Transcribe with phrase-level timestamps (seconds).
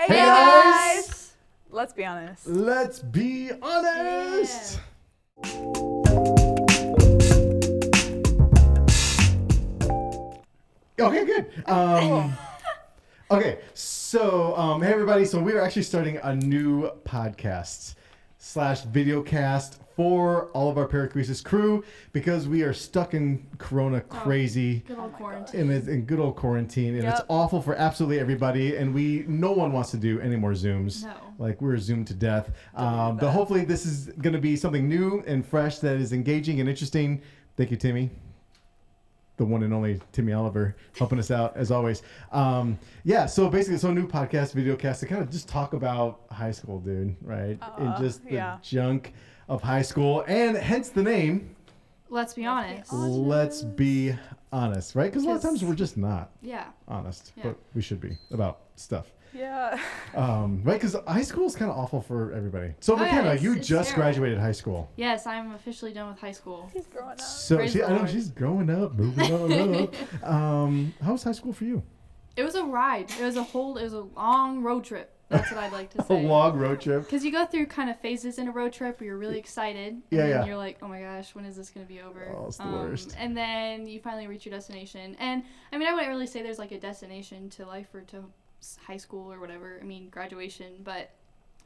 [0.00, 1.06] Hey, Hey, guys.
[1.06, 1.32] guys.
[1.70, 2.46] Let's be honest.
[2.46, 4.80] Let's be honest.
[10.98, 11.46] Okay, good.
[11.66, 12.32] Um,
[13.30, 15.24] okay, so um, hey everybody.
[15.24, 17.94] So we are actually starting a new podcast
[18.44, 24.00] slash video cast for all of our Perichoresis crew because we are stuck in Corona
[24.00, 24.78] crazy.
[24.88, 25.70] Good old quarantine.
[25.70, 27.26] in, in good old quarantine, and it's Yep.
[27.28, 28.76] awful for absolutely everybody.
[28.76, 31.04] And we, no one wants to do any more Zooms.
[31.04, 31.12] No.
[31.38, 32.50] Like we're zoomed to death.
[32.74, 36.60] Um, but hopefully, this is going to be something new and fresh that is engaging
[36.60, 37.20] and interesting.
[37.56, 38.10] Thank you, Timmy,
[39.40, 42.02] the one and only Timmy Oliver, helping us out as always.
[42.30, 43.24] Um, yeah.
[43.24, 46.78] So basically, so new podcast, video cast to kind of just talk about high school,
[46.78, 47.16] dude.
[47.22, 47.58] Right?
[47.78, 48.58] and Uh, just the yeah.
[48.60, 49.14] junk
[49.48, 51.56] of high school, and hence the name.
[52.10, 52.92] Let's be honest.
[52.92, 54.14] Let's be
[54.52, 55.10] honest, right?
[55.10, 56.66] Because a lot of times we're just not Yeah.
[56.86, 57.44] honest, Yeah.
[57.44, 59.10] but we should be about stuff.
[59.32, 59.80] Yeah.
[60.14, 60.74] Um, right?
[60.80, 62.74] Because high school is kind of awful for everybody.
[62.80, 64.02] So, Oh, yeah, McKenna, it's- you it's just terrible.
[64.02, 64.90] graduated high school.
[64.96, 66.68] Yes, I'm officially done with high school.
[66.72, 67.20] She's growing up.
[67.20, 69.94] So, Praise she, I know she's growing up, moving on up.
[70.24, 71.82] Um, how was high school for you?
[72.36, 73.10] It was a ride.
[73.20, 73.76] It was a whole.
[73.76, 75.12] It was a long road trip.
[75.28, 76.24] That's what I'd like to say.
[76.24, 77.04] A long road trip.
[77.04, 79.92] Because you go through kind of phases in a road trip where you're really excited.
[79.92, 80.44] And Yeah, then yeah.
[80.44, 82.24] you're like, oh my gosh, when is this going to be over?
[82.30, 83.14] Um, Oh, it's the worst.
[83.16, 85.16] And then you finally reach your destination.
[85.20, 88.16] And I mean, I wouldn't really say there's like a destination to life or to
[88.16, 88.24] s-
[88.86, 89.78] high school or whatever.
[89.80, 90.74] I mean, graduation.
[90.84, 91.10] But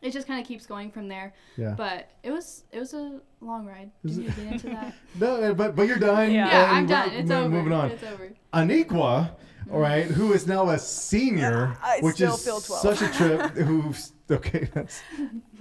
[0.02, 1.34] it just kind of keeps going from there.
[1.56, 1.74] Yeah.
[1.76, 3.90] But it was it was a long ride.
[4.04, 4.94] Did you get into that?
[5.18, 6.32] No, but but you're done.
[6.32, 6.46] Yeah.
[6.48, 7.10] yeah, I'm done.
[7.10, 7.48] It's mo- over.
[7.48, 7.90] Moving on.
[7.90, 8.30] It's over.
[8.52, 9.30] Aniqua,
[9.72, 12.82] all right, who is now a senior, I which still is feel 12.
[12.82, 13.40] such a trip.
[13.66, 14.68] Who's okay?
[14.74, 15.00] That's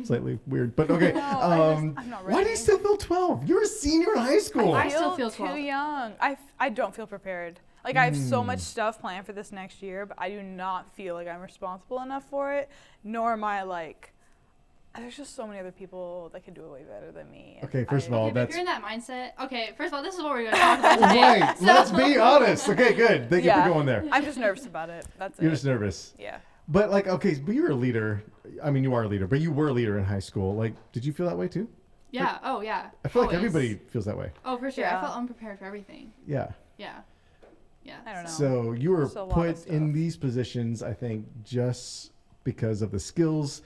[0.03, 1.13] slightly weird, but okay.
[1.13, 1.43] No, I just-
[1.79, 3.47] um, I'm not why do you still feel 12?
[3.47, 4.73] You're a senior in high school.
[4.73, 5.59] I still feel too 12.
[5.59, 6.13] young.
[6.19, 7.59] I, f- I don't feel prepared.
[7.83, 8.47] Like I have so Hmm.
[8.47, 11.99] much stuff planned for this next year, but I do not feel like I'm responsible
[12.01, 12.69] enough for it.
[13.03, 14.13] Nor am I like.
[14.95, 17.59] There's just so many other people that can do it way better than me.
[17.63, 19.71] Okay, first of all, Okay, but if you're in that mindset, okay.
[19.75, 21.21] First of all, this is what we're going to talk about today.
[21.41, 21.57] right.
[21.57, 22.69] So- Let's be honest.
[22.69, 23.27] Okay, good.
[23.29, 24.05] Thank you for going there.
[24.11, 25.05] I'm just nervous about it.
[25.17, 25.41] That's it.
[25.41, 25.55] You're it.
[25.55, 26.13] just nervous.
[26.19, 26.37] yeah.
[26.67, 28.23] But like, okay, but you're a leader.
[28.63, 30.55] I mean, you are a leader, but you were a leader in high school.
[30.55, 31.67] Like, did you feel that way too?
[32.11, 32.37] Yeah.
[32.43, 32.91] Oh, yeah.
[33.03, 34.31] I feel like everybody feels that way.
[34.45, 34.83] Oh, for sure.
[34.83, 34.99] Yeah.
[34.99, 36.13] I felt unprepared for everything.
[36.27, 36.51] Yeah.
[36.77, 36.99] Yeah.
[37.83, 37.97] Yeah.
[38.05, 38.29] I don't know.
[38.29, 39.93] So you were Just a lot of put in stuff.
[39.93, 42.11] these positions, I think, just
[42.43, 43.61] because of the skills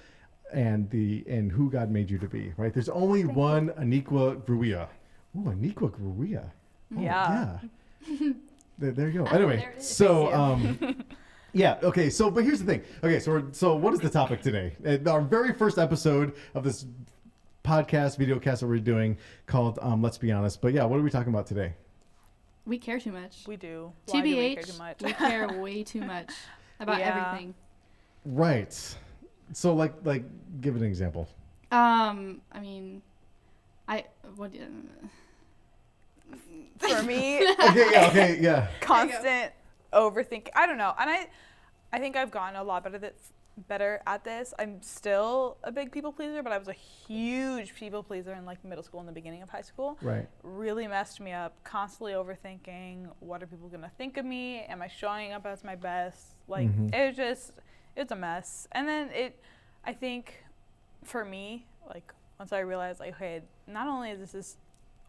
[0.53, 2.53] and the and who God made you to be.
[2.57, 2.73] Right?
[2.73, 4.87] There's only one Aniqua Gruia.
[5.35, 6.49] Ooh, Aniqua Gruia.
[6.95, 7.59] Oh, Yeah.
[8.09, 8.31] yeah.
[8.79, 9.25] there, there you go.
[9.25, 9.87] Anyway, there it is.
[9.87, 11.03] so um,
[11.53, 11.77] yeah.
[11.83, 12.09] Okay.
[12.09, 12.81] So, but here's the thing.
[13.03, 13.19] Okay.
[13.19, 14.75] So, we're, so what is the topic today?
[14.85, 16.85] Uh, Our very first episode of this
[17.63, 19.17] podcast, video cast that we're doing
[19.47, 21.73] called um, "Let's Be Honest." But yeah, what are we talking about today?
[22.67, 23.45] We care too much.
[23.47, 23.93] We do.
[24.07, 25.01] Why do we care too TBH, much?
[25.01, 26.29] we care way too much
[26.81, 27.15] about Yeah.
[27.29, 27.55] everything.
[28.25, 28.95] Right.
[29.53, 30.23] So, like, like,
[30.59, 31.29] give an example.
[31.71, 33.01] Um, I mean,
[33.87, 34.03] I
[34.35, 34.51] what?
[34.51, 34.59] do-
[36.79, 37.89] for me, Okay.
[37.91, 38.07] Yeah.
[38.09, 38.37] Okay.
[38.41, 38.67] Yeah.
[38.81, 39.53] constant
[39.93, 40.49] overthinking.
[40.55, 41.27] I don't know, and I,
[41.93, 43.15] I think I've gotten a lot better that
[43.67, 44.53] better at this.
[44.59, 48.63] I'm still a big people pleaser, but I was a huge people pleaser in like
[48.63, 49.97] middle school and the beginning of high school.
[50.01, 50.27] Right.
[50.43, 51.55] Really messed me up.
[51.63, 53.07] Constantly overthinking.
[53.19, 54.59] What are people gonna think of me?
[54.65, 56.35] Am I showing up as my best?
[56.47, 56.93] Like Mhm.
[56.93, 57.51] it was just,
[57.95, 58.67] it's a mess.
[58.73, 59.39] And then it,
[59.83, 60.43] I think,
[61.03, 64.57] for me, like once I realized like, okay, not only is this is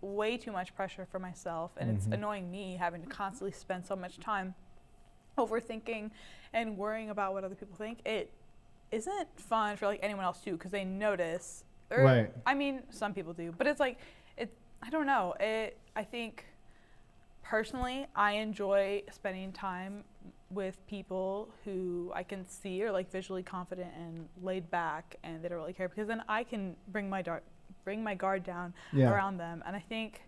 [0.01, 2.15] way too much pressure for myself, and it's Mhm.
[2.15, 4.55] annoying me having to constantly spend so much time
[5.37, 6.11] overthinking
[6.53, 7.99] and worrying about what other people think.
[8.07, 8.31] It
[8.91, 11.65] isn't fun for like anyone else too because they notice.
[11.91, 12.31] Or, Right.
[12.47, 13.99] I mean, some people do, but it's like
[14.37, 14.53] it.
[14.83, 15.35] I don't know.
[15.41, 15.79] It.
[15.97, 16.45] I think
[17.43, 20.05] personally, I enjoy spending time
[20.51, 25.49] with people who I can see are like visually confident and laid back, and they
[25.49, 27.43] don't really care because then I can bring my dar-
[27.85, 29.11] bring my guard down Yeah.
[29.11, 29.63] around them.
[29.67, 30.23] And I think,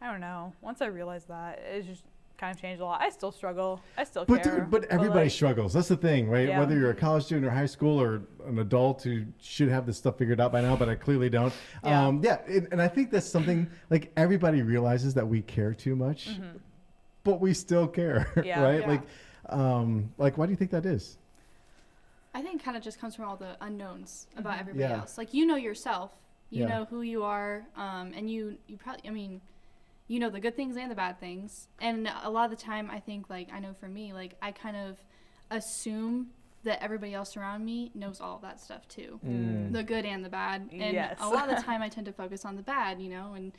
[0.00, 0.52] I don't know.
[0.62, 2.04] Once I realized that, it's just
[2.44, 3.00] kind of changed a lot.
[3.00, 3.80] I still struggle.
[3.96, 4.60] I still But care.
[4.60, 5.72] dude, but everybody like, struggles.
[5.72, 6.48] That's the thing, right?
[6.48, 6.58] Yeah.
[6.58, 9.96] Whether you're a college student or high school or an adult who should have this
[9.96, 11.52] stuff figured out by now, but I clearly don't.
[11.82, 12.06] Yeah.
[12.06, 15.96] Um, yeah, and, and I think that's something like everybody realizes that we care too
[15.96, 16.28] much,
[17.22, 18.40] but we still care, Mm-hmm.
[18.46, 18.62] Yeah.
[18.62, 18.80] right?
[18.80, 18.86] Yeah.
[18.88, 19.02] Like,
[19.48, 21.16] um, like why do you think that is?
[22.34, 24.98] I think kind of just comes from all the unknowns about everybody Yeah.
[24.98, 25.16] else.
[25.16, 26.10] Like you know yourself,
[26.50, 26.68] you Yeah.
[26.68, 29.40] know who you are, um, and you you probably I mean,
[30.06, 31.68] you know the good things and the bad things.
[31.80, 34.52] And a lot of the time, I think like I know for me, like I
[34.52, 34.98] kind of
[35.50, 36.28] assume
[36.64, 39.72] that everybody else around me knows all of that stuff too, Mm.
[39.72, 40.68] the good and the bad.
[40.72, 41.18] And Yes.
[41.20, 43.52] a lot of the time, I tend to focus on the bad, you know, and.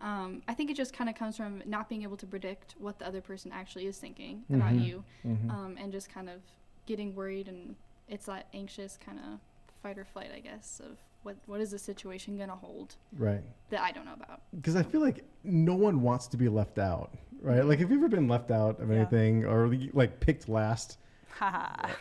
[0.00, 3.00] Um, I think it just kind of comes from not being able to predict what
[3.00, 4.84] the other person actually is thinking about Mhm.
[4.84, 5.50] you, Mhm.
[5.50, 6.40] um, and just kind of
[6.86, 7.74] getting worried and
[8.06, 9.40] it's that anxious kind of
[9.82, 13.42] fight or flight, I guess, of what what is the situation gonna hold Right.
[13.70, 14.40] that I don't know about.
[14.56, 17.10] Because I feel like no one wants to be left out,
[17.42, 17.64] right?
[17.64, 18.96] Like, have you ever been left out of Yeah.
[18.96, 20.98] anything or like picked last?
[21.30, 21.88] Haha.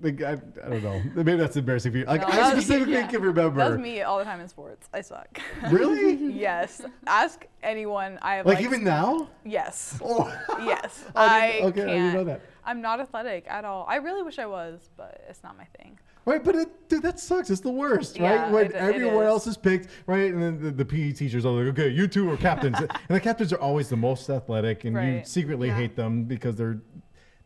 [0.00, 0.34] Like, I,
[0.64, 1.02] I don't know.
[1.16, 2.04] Maybe that's embarrassing for you.
[2.04, 3.08] Like, No, I that was- specifically yeah.
[3.08, 3.58] can remember.
[3.68, 4.88] That's me all the time in sports.
[4.94, 5.40] I suck.
[5.72, 6.14] Really?
[6.34, 6.82] yes.
[7.04, 8.16] Ask anyone.
[8.22, 9.28] I have like, like, even now?
[9.44, 9.98] Yes.
[10.04, 10.32] Oh.
[10.62, 11.04] Yes.
[11.16, 12.14] I oh, I didn't- okay, I didn't can't.
[12.14, 12.40] know that.
[12.64, 13.86] I'm not athletic at all.
[13.88, 15.98] I really wish I was, but it's not my thing.
[16.28, 17.48] Right, but it, dude, that sucks.
[17.48, 18.32] It's the worst, right?
[18.32, 19.28] Yeah, when it- it everyone is.
[19.28, 20.32] else is picked, right?
[20.32, 22.76] And then the, the PE teachers are like, okay, you two are captains.
[22.80, 25.76] and the captains are always the most athletic, and you secretly Yeah.
[25.76, 26.78] hate them because they're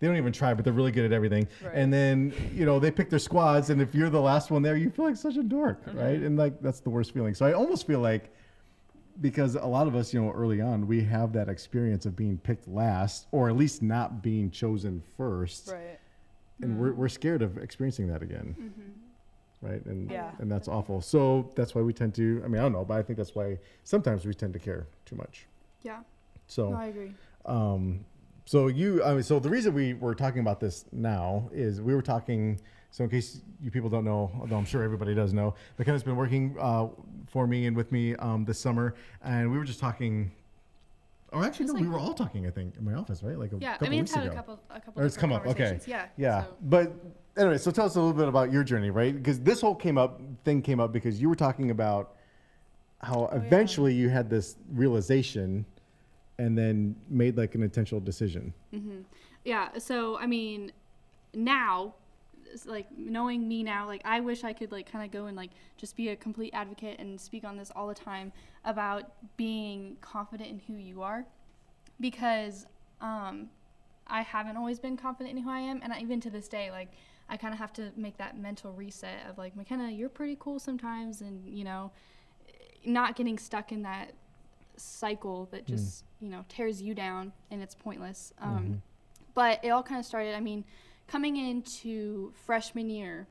[0.00, 1.46] they don't even try, but they're really good at everything.
[1.64, 1.74] Right.
[1.76, 4.76] And then you know they pick their squads, and if you're the last one there,
[4.76, 5.98] you feel like such a dork, Mm-hmm.
[5.98, 6.20] right?
[6.20, 7.34] And like that's the worst feeling.
[7.34, 8.34] So I almost feel like
[9.20, 12.38] because a lot of us, you know, early on, we have that experience of being
[12.38, 16.00] picked last, or at least not being chosen first, Right.
[16.60, 19.66] And we're we're scared of experiencing that again Mm-hmm.
[19.68, 19.84] right?
[19.86, 20.30] And Yeah.
[20.38, 21.00] and that's awful.
[21.00, 22.42] So that's why we tend to.
[22.44, 24.86] I mean, I don't know, but I think that's why sometimes we tend to care
[25.04, 25.46] too much.
[25.82, 26.04] Yeah, no,
[26.46, 27.12] So, I agree.
[27.46, 28.04] um,
[28.44, 31.94] so you, I mean, so the reason we were talking about this now is we
[31.94, 32.60] were talking.
[32.90, 36.16] So in case you people don't know, although I'm sure everybody does know, McKenna's been
[36.16, 36.88] working uh,
[37.26, 38.94] for me and with me um, this summer,
[39.24, 40.30] and we were just talking.
[41.32, 42.46] Or actually, no, It's we were all talking.
[42.46, 43.38] I think in my office, right?
[43.38, 44.32] Like a Yeah, couple I mean, weeks it's had ago.
[44.32, 45.02] a couple, a couple.
[45.02, 45.80] Or it's come up, okay.
[45.86, 46.06] Yeah.
[46.16, 46.92] Yeah, so- but
[47.36, 49.14] anyway, so tell us a little bit about your journey, right?
[49.14, 52.16] Because this whole came up thing came up because you were talking about
[53.00, 53.38] how yeah.
[53.38, 55.64] eventually you had this realization,
[56.38, 58.52] and then made like an intentional decision.
[58.70, 59.00] hmm
[59.44, 59.78] Yeah.
[59.78, 60.72] So I mean,
[61.34, 61.94] now,
[62.66, 65.50] like knowing me now, like I wish I could like kind of go and like
[65.76, 68.32] just be a complete advocate and speak on this all the time
[68.64, 71.24] about being confident in who you are,
[72.00, 72.66] because
[73.00, 73.48] um,
[74.06, 76.70] I haven't always been confident in who I am, and I, even to this day,
[76.70, 76.88] like
[77.28, 80.58] I kind of have to make that mental reset of like McKenna, you're pretty cool
[80.58, 81.90] sometimes, and you know,
[82.84, 84.12] not getting stuck in that
[84.76, 88.32] cycle that just you know tears you down and it's pointless.
[88.40, 88.82] Um,
[89.34, 90.34] But it all kind of started.
[90.34, 90.64] I mean,
[91.06, 93.26] coming into freshman year,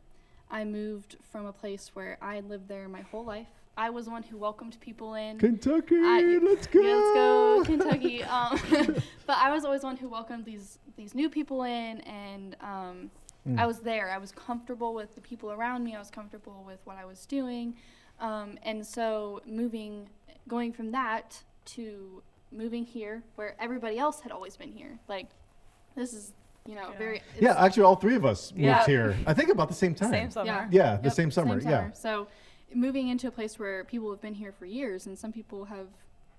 [0.49, 3.47] I moved from a place where I had lived there my whole life.
[3.77, 5.39] I was one who welcomed people in.
[5.39, 6.81] Kentucky, I- let's go.
[6.81, 8.23] Yeah, let's go Kentucky.
[8.29, 8.59] Um,
[9.25, 13.11] but I was always one who welcomed these these new people in, and um,
[13.47, 13.59] Mm.
[13.59, 14.11] I was there.
[14.11, 15.95] I was comfortable with the people around me.
[15.95, 17.73] I was comfortable with what I was doing,
[18.19, 20.07] um, and so moving,
[20.47, 21.41] going from that
[21.73, 22.21] to
[22.51, 24.99] moving here, where everybody else had always been here.
[25.07, 25.25] Like,
[25.95, 26.33] this is
[26.65, 26.97] you know Yeah.
[26.97, 28.85] very Yeah, actually, all three of us moved Yeah.
[28.85, 29.17] here.
[29.25, 30.11] I think about the same time.
[30.11, 30.45] Same summer.
[30.45, 30.67] Yeah.
[30.71, 31.59] Yeah, the Yep, same summer.
[31.59, 31.91] Yeah.
[31.93, 32.27] So
[32.73, 35.87] moving into a place where people have been here for years and some people have,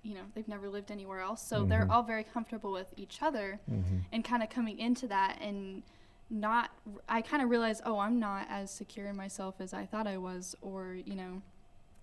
[0.01, 1.41] you know, they've never lived anywhere else.
[1.45, 1.91] So they're Mhm.
[1.91, 5.83] all very comfortable with each other hmm and kind of coming into that and
[6.29, 6.71] not
[7.07, 10.17] I kind of realized, "Oh, I'm not as secure in myself as I thought I
[10.17, 11.41] was." Or, you know,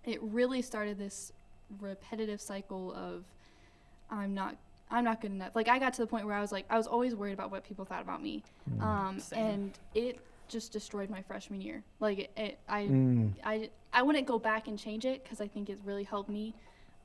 [0.04, 1.32] it really started this
[1.80, 3.24] repetitive cycle of
[4.10, 4.56] I'm not
[4.90, 5.50] I'm not good enough.
[5.54, 7.50] Like I got to the point where I was like I was always worried about
[7.50, 8.42] what people thought about me.
[8.78, 8.82] Mm.
[8.82, 11.82] Um, and it just destroyed my freshman year.
[12.00, 13.34] Like it, it I Mm.
[13.44, 16.54] I, I wouldn't go back and change it because I think it really helped me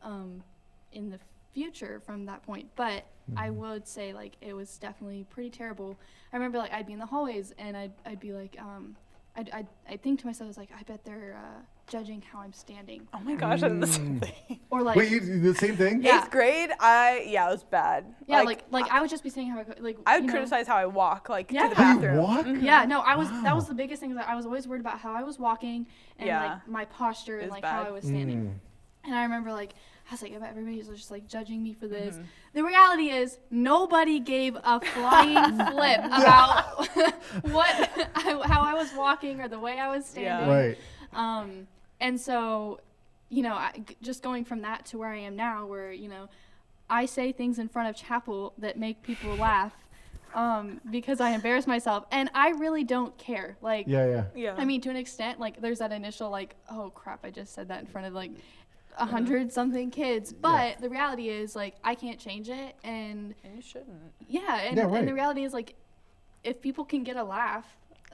[0.01, 0.43] um,
[0.91, 1.19] in the
[1.53, 2.67] future from that point.
[2.75, 3.05] But
[3.37, 3.55] I Mhm.
[3.55, 5.97] would say like it was definitely pretty terrible.
[6.33, 8.95] I remember like I'd be in the hallways and I'd, I'd be like, um,
[9.35, 12.39] I'd, I'd, I'd think to myself, I was like, I bet they're uh, judging how
[12.39, 13.07] I'm standing.
[13.13, 14.25] Oh my gosh, I did the same Mm.
[14.47, 14.59] thing.
[14.69, 16.01] Or like, Wait, you did the same thing?
[16.01, 16.21] Yeah.
[16.21, 18.05] Eighth grade, I yeah, it was bad.
[18.27, 20.33] yeah, like, like I would just be saying how I, like, I would you know,
[20.33, 21.63] criticize how I walk, like Yeah.
[21.63, 22.01] to the bathroom.
[22.01, 22.35] How you bathroom.
[22.37, 22.45] walk?
[22.61, 22.63] Mhm.
[22.63, 23.29] Yeah, no, I was.
[23.43, 24.15] That was the biggest thing.
[24.15, 25.85] That I was always worried about how I was walking
[26.17, 26.43] and Yeah.
[26.53, 27.83] like my posture and It's like how.
[27.83, 28.41] I was standing.
[28.45, 28.59] Mm.
[29.07, 29.73] And I remember like
[30.09, 32.15] I was like, I bet everybody's just like judging me for this.
[32.15, 32.23] Mhm.
[32.53, 36.87] The reality is nobody gave a flying flip about
[37.51, 40.49] what I, how I was walking or the way I was standing.
[40.49, 40.77] Right.
[41.13, 41.67] Um,
[41.99, 42.79] and so,
[43.29, 46.07] you know, I, g- just going from that to where I am now, where you
[46.09, 46.29] know,
[46.89, 49.73] I say things in front of chapel that make people laugh.
[50.33, 53.55] Um, because I embarrass myself, and I really don't care.
[53.61, 54.23] Like, Yeah, yeah.
[54.35, 54.55] Yeah.
[54.57, 57.69] I mean, to an extent, like there's that initial like, oh crap, I just said
[57.69, 58.31] that in front of like
[58.97, 60.33] a hundred something kids.
[60.33, 64.11] But the reality is like I can't change it, and and you shouldn't.
[64.27, 65.73] yeah, and, Yeah, and the reality is like
[66.43, 67.65] if people can get a laugh,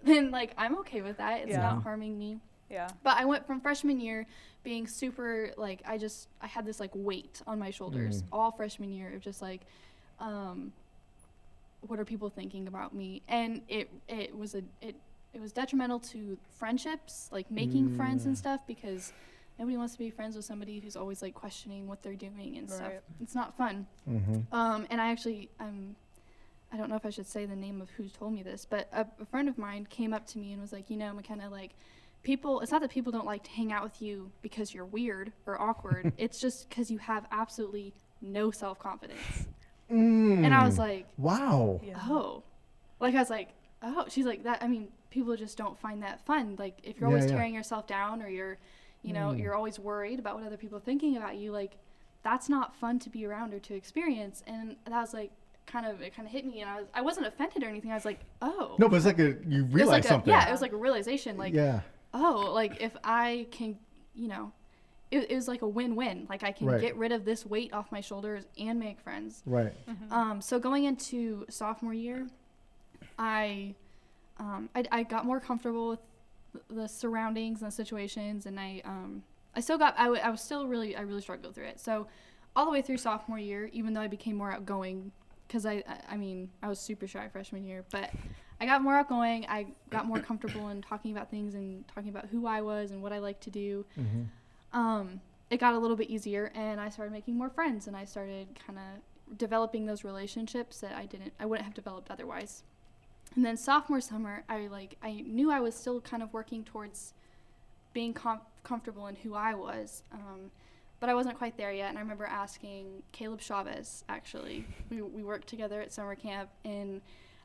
[0.04, 1.42] then like I'm okay with that.
[1.42, 1.62] It's Yeah.
[1.64, 2.38] not harming me.
[2.72, 2.88] Yeah.
[3.04, 4.26] But I went from freshman year
[4.64, 8.26] being super like I just I had this like weight on my shoulders Mm.
[8.32, 9.62] all freshman year of just like
[10.20, 10.72] um
[11.88, 14.96] what are people thinking about me and it it was a it
[15.34, 18.40] it was detrimental to friendships like making friends and Mm.
[18.40, 19.14] stuff because
[19.58, 22.70] nobody wants to be friends with somebody who's always like questioning what they're doing and
[22.70, 24.54] stuff it's not fun Mm-hmm.
[24.54, 25.96] um and I actually um
[26.74, 28.88] I don't know if I should say the name of who told me this, but
[28.94, 31.50] a, a friend of mine came up to me and was like, you know, McKenna,
[31.50, 31.72] like,
[32.24, 35.32] people, it's not that people don't like to hang out with you because you're weird
[35.46, 36.14] or awkward.
[36.18, 39.20] it's just because you have absolutely no self confidence.
[39.90, 40.80] And I was Mm.
[40.80, 41.82] like, wow.
[42.08, 42.44] Oh,
[43.00, 43.50] like I was like,
[43.84, 44.64] oh, she's like that.
[44.64, 46.56] I mean, people just don't find that fun.
[46.58, 47.38] Like if you're Yeah, always yeah.
[47.38, 48.58] tearing yourself down or you're,
[49.02, 49.40] you know, Mm.
[49.42, 51.74] you're always worried about what other people are thinking about you, like
[52.24, 54.44] that's not fun to be around or to experience.
[54.48, 55.32] And that was like
[55.66, 57.92] kind of it kind of hit me, and I was I wasn't offended or anything.
[57.92, 60.32] I was like, oh, No, but it's like a you realize like a- something.
[60.32, 61.82] yeah, it was like a realization, like yeah.
[62.14, 63.78] Oh, like if I can,
[64.16, 64.52] you know.
[65.10, 66.26] It, it was like a win-win.
[66.30, 66.80] Like I can Right.
[66.80, 69.44] get rid of this weight off my shoulders and make friends.
[69.46, 69.74] Right.
[70.10, 72.30] Um, so going into sophomore year,
[73.20, 73.76] I,
[74.38, 76.00] um, I, I got more comfortable with
[76.70, 80.40] the surroundings and the situations, and I, um, I still got, I, w- I was
[80.40, 81.82] still really, I really struggled through it.
[81.82, 82.08] So
[82.56, 85.12] all the way through sophomore year, even though I became more outgoing,
[85.46, 88.10] because I, I, I mean, I was super shy freshman year, but
[88.62, 89.46] I got more outgoing.
[89.50, 93.02] I got more comfortable in talking about things and talking about who I was and
[93.02, 94.80] what I like to do Mm-hmm.
[94.80, 98.06] um, it got a little bit easier and I started making more friends and I
[98.06, 102.64] started kind of developing those relationships that I didn't I wouldn't have developed otherwise.
[103.36, 107.14] And then sophomore summer, I like I knew I was still kind of working towards
[107.94, 110.04] being com- comfortable in who I was.
[110.14, 110.52] Um,
[111.02, 114.04] but I wasn't quite there yet, and I remember asking Caleb Chavez.
[114.08, 117.02] Actually, we, we worked together at summer camp, and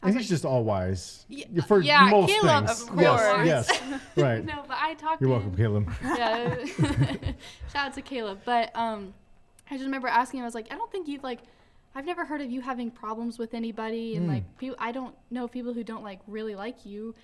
[0.06, 1.24] And was he's just all wise.
[1.28, 2.82] Yeah, Yeah, For yeah, most Caleb, things.
[2.88, 3.46] of Yes, course.
[3.46, 3.80] Yes.
[4.16, 4.44] Right.
[4.44, 5.20] no, but I talked.
[5.20, 6.18] You're to welcome, him- Caleb.
[6.18, 6.64] yeah.
[7.72, 8.40] Shout out to Caleb.
[8.44, 9.12] But um,
[9.70, 10.44] I just remember asking him.
[10.44, 11.40] I was like, I don't think you've like,
[11.94, 14.32] I've never heard of you having problems with anybody, and Mm.
[14.34, 17.14] like, people, I don't know people who don't like really like you.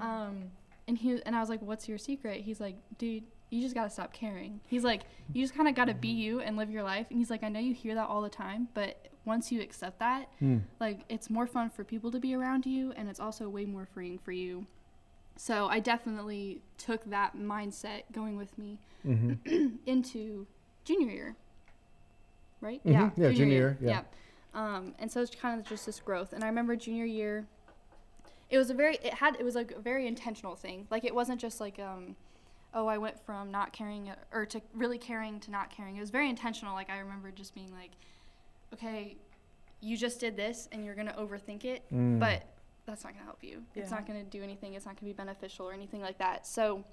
[0.00, 0.44] Um,
[0.88, 2.40] and he and I was like, what's your secret?
[2.42, 3.24] He's like, dude.
[3.52, 4.60] You just gotta stop caring.
[4.66, 5.02] He's like,
[5.34, 7.06] you just kind of gotta be you and live your life.
[7.10, 9.98] And he's like, I know you hear that all the time, but once you accept
[9.98, 10.62] that, Mm.
[10.80, 13.86] like it's more fun for people to be around you and it's also way more
[13.86, 14.66] freeing for you
[15.36, 19.76] so i definitely took that mindset going with me Mm-hmm.
[19.86, 20.46] into
[20.84, 21.36] junior year
[22.60, 23.12] right Mhm.
[23.16, 24.02] Yeah, junior year, yeah.
[24.54, 27.46] um, and so it's kind of just this growth and i remember junior year
[28.50, 31.14] it was a very it had it was like a very intentional thing like it
[31.14, 32.16] wasn't just like um
[32.74, 35.96] oh i went from not caring or to really caring to not caring.
[35.96, 36.74] It was very intentional.
[36.74, 37.90] Like i remember just being like
[38.72, 39.16] okay
[39.80, 42.18] you just did this and you're gonna overthink it Mm.
[42.20, 42.44] but
[42.86, 43.62] that's not gonna help you.
[43.74, 44.74] It's not gonna do anything.
[44.74, 46.46] It's not gonna be beneficial or anything like that.
[46.46, 46.84] So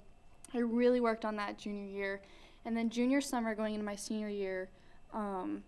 [0.54, 2.20] i really worked on that junior year.
[2.64, 4.68] And then junior summer going into my senior year
[5.14, 5.62] um,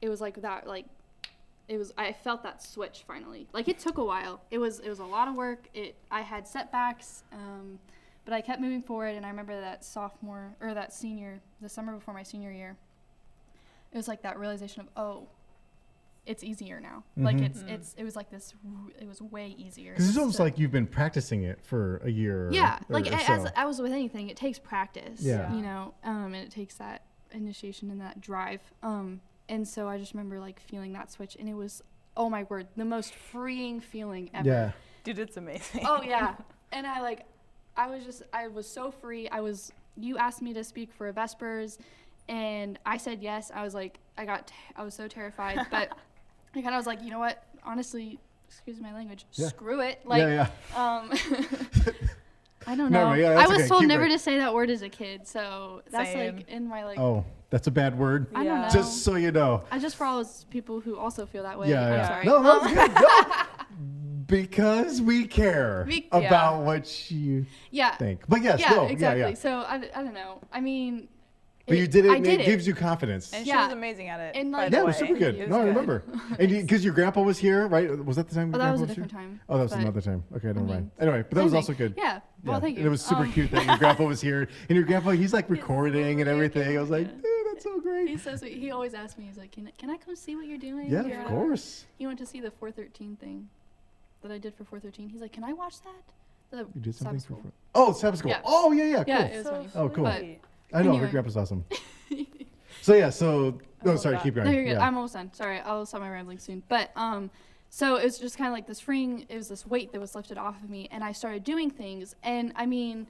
[0.00, 0.86] it was like that like
[1.68, 3.46] it was i felt that switch finally.
[3.52, 4.40] Like it took a while.
[4.50, 5.68] It was it was a lot of work.
[5.74, 7.78] It i had setbacks um,
[8.30, 11.92] but i kept moving forward and i remember that sophomore or that senior the summer
[11.94, 12.76] before my senior year
[13.92, 15.26] it was like that realization of oh
[16.26, 17.46] it's easier now like Mhm.
[17.46, 17.70] it's Mm.
[17.70, 18.54] it's it was like this
[19.00, 22.10] it was way easier Because it's almost So- like you've been practicing it for a
[22.10, 22.50] year.
[22.52, 23.48] yeah or- like or a- as so.
[23.56, 25.52] i was with anything it takes practice Yeah.
[25.52, 29.98] you know um, and it takes that initiation and that drive um, and so i
[29.98, 31.82] just remember like feeling that switch and it was
[32.16, 34.72] oh my word the most freeing feeling ever Yeah.
[35.02, 35.84] Dude, it's amazing.
[35.86, 36.34] oh yeah
[36.72, 37.24] and i like
[37.84, 41.10] i was just i was so free i was you asked me to speak for
[41.12, 41.78] vespers
[42.28, 45.88] and i said yes i was like i got t- i was so terrified but
[46.54, 48.18] i kind of was like you know what honestly
[48.48, 49.48] excuse my language Yeah.
[49.48, 51.10] screw it like yeah, um
[52.66, 53.10] I don't know.
[53.10, 53.68] no, yeah, I was okay.
[53.68, 54.18] told Keep never going.
[54.18, 56.36] to say that word as a kid, so that's Same.
[56.36, 56.98] like in my like.
[56.98, 58.26] Oh, that's a bad word.
[58.34, 58.68] I don't know.
[58.68, 59.64] Just so you know.
[59.70, 61.70] I just for all those people who also feel that way.
[61.70, 62.08] Yeah, I'm yeah.
[62.08, 62.26] sorry.
[62.26, 62.92] No, no, Um, good.
[62.94, 63.08] No.
[64.30, 67.96] Because we care We- about what you yeah.
[67.96, 68.20] think.
[68.28, 69.20] But yes, yeah, no, exactly.
[69.22, 69.34] yeah, yeah.
[69.34, 70.40] So I, I don't know.
[70.52, 71.08] I mean,
[71.66, 73.32] But you did it, I and did it, gives you confidence.
[73.32, 73.54] And Yeah.
[73.62, 74.36] she was amazing at it.
[74.36, 75.38] And, by like- the yeah, it was super good.
[75.38, 76.04] Was no, I remember.
[76.38, 78.04] and because your grandpa was here, right?
[78.04, 78.54] Was that the time?
[78.54, 79.04] Oh, your that was grandpa a here?
[79.04, 79.40] different time.
[79.48, 80.24] Oh, that was but- another time.
[80.36, 80.90] Okay, never mean, mind.
[81.00, 81.94] Anyway, but that same was also good.
[81.98, 82.20] Yeah.
[82.44, 82.60] Well, Yeah.
[82.60, 82.80] thank you.
[82.80, 85.32] And it was super Um, cute that your grandpa was here, and your grandpa he's
[85.32, 86.78] like recording and everything.
[86.78, 88.08] I was like, dude, that's so great.
[88.08, 88.58] He's so sweet.
[88.58, 89.24] He always asks me.
[89.26, 91.28] He's like, "Can I, can I come see what you're doing?" yeah, or of whatever?"
[91.28, 91.84] course.
[91.98, 93.48] He went to see the 413 thing
[94.22, 95.08] that I did for 413.
[95.08, 96.12] He's like, "Can I watch that?"
[96.50, 97.24] The You did something for.
[97.24, 97.42] school.
[97.74, 98.30] Oh, Sabbath school.
[98.32, 98.40] Yeah.
[98.44, 99.04] Oh yeah, yeah, cool.
[99.14, 99.68] Yeah, it was funny.
[99.74, 100.04] Oh, cool.
[100.12, 100.40] sweet.
[100.72, 101.10] I know her Anyway.
[101.10, 101.64] grandpa's awesome.
[102.82, 104.22] So yeah, so love sorry, that.
[104.22, 104.46] keep going.
[104.46, 104.70] No, you're good.
[104.72, 104.86] Yeah.
[104.86, 105.30] I'm almost done.
[105.34, 106.62] Sorry, I'll stop my rambling soon.
[106.68, 107.28] But um,
[107.68, 109.26] so it was just kind of like this freeing.
[109.28, 112.16] It was this weight that was lifted off of me, and I started doing things.
[112.22, 113.06] And I mean,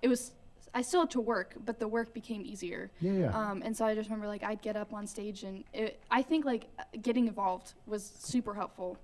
[0.00, 0.32] it was
[0.74, 2.90] I still had to work, but the work became easier.
[3.00, 3.38] yeah, yeah.
[3.50, 6.22] Um, and so I just remember like I'd get up on stage, and it, I
[6.22, 6.66] think like
[7.00, 8.98] getting involved was super helpful.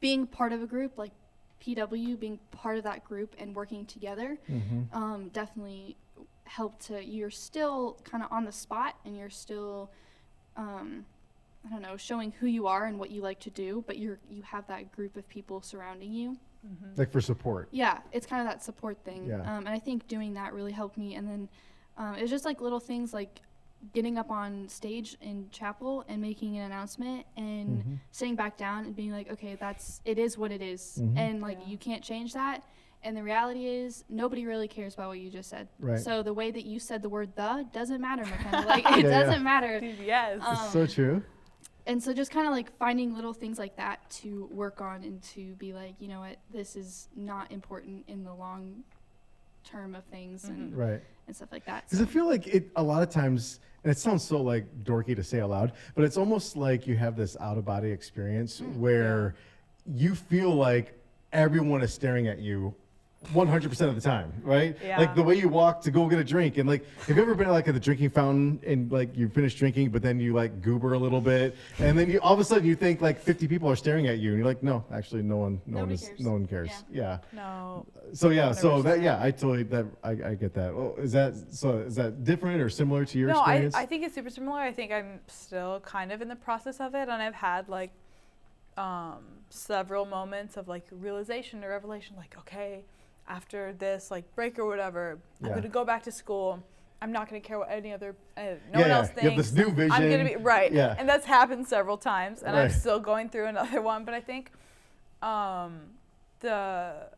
[0.00, 1.12] Being part of a group like
[1.62, 4.96] PW, being part of that group and working together, mm-hmm.
[4.96, 5.96] um, definitely
[6.44, 9.90] helped to you're still kind of on the spot and you're still
[10.56, 11.04] um,
[11.66, 14.18] I don't know, showing who you are and what you like to do, but you're
[14.30, 16.36] you have that group of people surrounding you.
[16.66, 16.94] Mm-hmm.
[16.96, 17.68] Like for support.
[17.70, 19.26] Yeah, it's kind of that support thing.
[19.26, 19.40] Yeah.
[19.40, 21.14] Um, and I think doing that really helped me.
[21.14, 21.48] And then
[21.96, 23.40] um, it was just like little things like
[23.92, 27.98] getting up on stage in chapel and making an announcement and Mhm.
[28.10, 30.98] sitting back down and being like, okay, that's it is what it is.
[31.02, 31.16] Mhm.
[31.16, 31.66] and like Yeah.
[31.68, 32.62] you can't change that.
[33.02, 35.68] And the reality is, nobody really cares about what you just said.
[35.78, 36.00] Right.
[36.00, 38.66] So the way that you said the word "the" doesn't matter, McKenna.
[38.66, 39.22] Like it Yeah, yeah.
[39.24, 39.78] doesn't matter.
[39.78, 40.40] Dude, yes.
[40.44, 41.22] Um, It's so true.
[41.86, 45.22] and so just kind of like finding little things like that to work on and
[45.22, 48.82] to be like you know what this is not important in the long
[49.62, 51.02] term of things and, Right.
[51.26, 53.98] And stuff like that Because I feel like it a lot of times, and it
[53.98, 57.58] sounds so like dorky to say aloud, but it's almost like you have this out
[57.58, 59.34] of body experience Mm, where
[59.86, 60.98] you feel like
[61.32, 62.74] everyone is staring at you
[63.32, 64.76] 100% of the time, right?
[64.84, 64.98] Yeah.
[64.98, 66.58] Like the way you walk to go get a drink.
[66.58, 69.54] And like, have you ever been like at the drinking fountain and like you finish
[69.54, 72.44] drinking, but then you like goober a little bit, and then you all of a
[72.44, 75.22] sudden you think like 50 people are staring at you, and you're like, no, actually,
[75.22, 76.20] no one, no one is, cares.
[76.20, 76.70] no one cares.
[76.90, 77.18] Yeah.
[77.32, 77.86] no.
[78.12, 80.74] So yeah, so that yeah, I totally that I, I get that.
[80.74, 81.78] Well, is that so?
[81.78, 83.70] Is that different or similar to your no, I.
[83.74, 84.60] I think it's super similar.
[84.60, 87.90] I think I'm still kind of in the process of it, and I've had like
[88.76, 92.16] um, several moments of like realization or revelation.
[92.16, 92.84] Like, okay,
[93.28, 96.62] after this like break or whatever, I'm gonna go back to school.
[97.02, 98.96] I'm not gonna care what any other uh, no yeah, one yeah.
[98.96, 99.22] else thinks.
[99.22, 99.92] You have this new vision.
[99.92, 100.72] I'm gonna be right.
[100.72, 100.94] Yeah.
[100.98, 104.04] And that's happened several times, and I'm still going through another one.
[104.04, 104.50] But I think
[105.22, 105.80] um,
[106.40, 107.08] the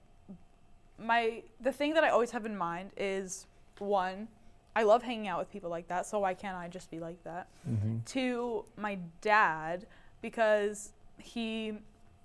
[0.99, 3.47] my the thing that I always have in mind is
[3.79, 4.29] one,
[4.75, 6.07] I love hanging out with people like that.
[6.07, 7.49] So why can't I just be like that?
[7.69, 8.05] Mhm.
[8.07, 9.87] To my dad
[10.21, 11.75] because he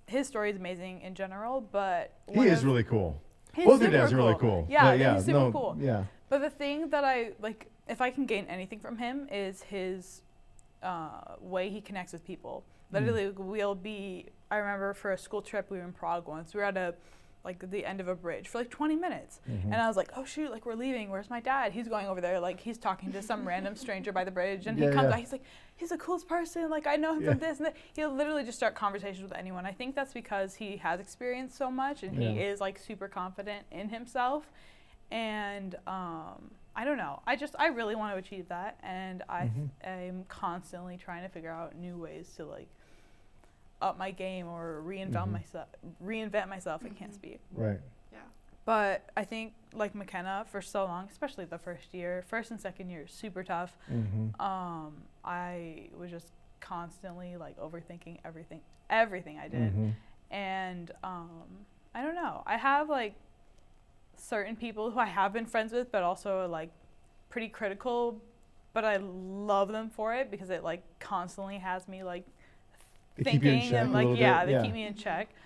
[0.06, 3.20] his story is amazing in general, but He is of- really cool.
[3.54, 4.66] He's Both your dads are really cool.
[4.68, 5.76] Yeah, yeah, he's super no, cool.
[5.80, 6.04] Yeah.
[6.28, 10.22] But the thing that I like, if I can gain anything from him, is his
[10.82, 12.64] uh, way he connects with people.
[12.92, 13.00] Mm.
[13.00, 14.26] Literally, we'll be.
[14.50, 16.54] I remember for a school trip, we were in Prague once.
[16.54, 16.94] We were at a
[17.44, 19.64] like the end of a bridge for like 20 minutes, Mhm.
[19.64, 20.50] and I was like, "Oh shoot!
[20.50, 21.10] Like we're leaving.
[21.10, 21.72] Where's my dad?
[21.72, 22.40] He's going over there.
[22.40, 25.14] Like he's talking to some random stranger by the bridge, and Yeah, he comes yeah.
[25.14, 25.20] out.
[25.20, 25.42] He's like,
[25.76, 26.70] he's the coolest person.
[26.70, 27.30] Like I know him Yeah.
[27.30, 27.76] from this and that.
[27.94, 29.66] He'll literally just start conversations with anyone.
[29.66, 33.66] I think that's because he has experienced so much, and he is like super confident
[33.70, 34.50] in himself
[35.10, 37.20] and um, I don't know.
[37.26, 39.68] I just I really want to achieve that, and I Mhm.
[39.84, 42.68] am constantly trying to figure out new ways to like
[43.84, 45.32] up my game or reinvent Mhm.
[45.32, 45.68] myself.
[46.02, 46.82] Reinvent myself.
[46.84, 47.80] I can't speak, Right.
[48.12, 48.18] yeah
[48.64, 52.88] but I think like McKenna for so long, especially the first year, first and second
[52.88, 53.76] year, super tough.
[53.92, 54.40] Mm-hmm.
[54.40, 56.28] Um, I was just
[56.60, 59.90] constantly like overthinking everything, everything I did Mm-hmm.
[60.30, 62.42] and um, I don't know.
[62.46, 63.14] I have like
[64.16, 66.70] certain people who I have been friends with, but also like
[67.28, 68.20] pretty critical.
[68.72, 72.24] But I love them for it because it like constantly has me like
[73.16, 74.62] They keep you in thinking check and like yeah, bit, they yeah.
[74.62, 75.28] keep me in check.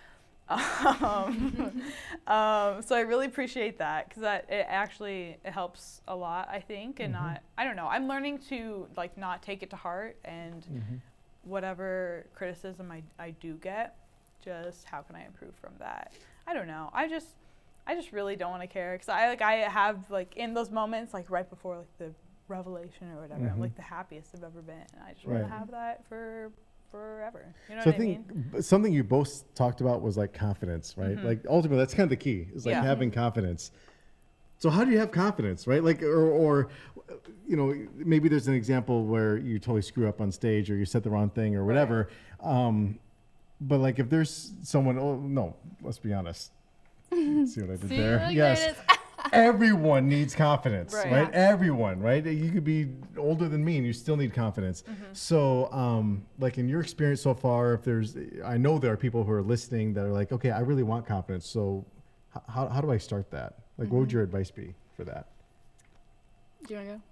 [0.50, 1.82] Um,
[2.26, 6.48] um, so I really appreciate that because that it actually it helps a lot.
[6.50, 7.16] I think, and Mhm.
[7.18, 7.86] not I don't know.
[7.86, 10.96] I'm learning to like not take it to heart and Mm-hmm.
[11.44, 13.96] whatever criticism I, I do get,
[14.44, 16.12] just how can I improve from that?
[16.46, 16.90] I don't know.
[16.94, 17.28] I just
[17.86, 20.70] I just really don't want to care because I like I have like in those
[20.70, 22.12] moments like right before like the
[22.48, 23.52] revelation or whatever, Mhm.
[23.52, 26.50] I'm like the happiest I've ever been, and I just want to have that for
[26.90, 27.54] forever.
[27.68, 28.24] You know So I I mean?
[28.52, 31.16] think something you both talked about was like confidence, right?
[31.16, 31.24] Mhm.
[31.24, 32.48] Like ultimately, that's kind of the key.
[32.54, 32.82] Is like Yeah.
[32.82, 33.70] having confidence.
[34.58, 35.84] So how do you have confidence, right?
[35.84, 36.68] Like, or, or,
[37.46, 40.84] you know, maybe there's an example where you totally screw up on stage, or you
[40.84, 42.08] said the wrong thing, or whatever.
[42.40, 42.98] Um,
[43.60, 46.50] but like, if there's someone, oh no, let's be honest.
[47.12, 47.80] See what I did there?
[47.80, 48.76] look, there it yes.
[49.32, 51.12] Everyone needs confidence, Right.
[51.12, 51.28] right?
[51.32, 51.50] Yeah.
[51.50, 52.24] Everyone, right?
[52.24, 54.82] You could be older than me and you still need confidence.
[54.82, 55.04] Mm-hmm.
[55.12, 59.24] So, um, like in your experience so far, if there's, I know there are people
[59.24, 61.46] who are listening that are like, okay, I really want confidence.
[61.46, 61.84] So,
[62.36, 63.58] h- how, how do I start that?
[63.78, 64.12] Like, what would Mhm.
[64.12, 65.26] your advice be for that?
[66.66, 67.02] do you want to go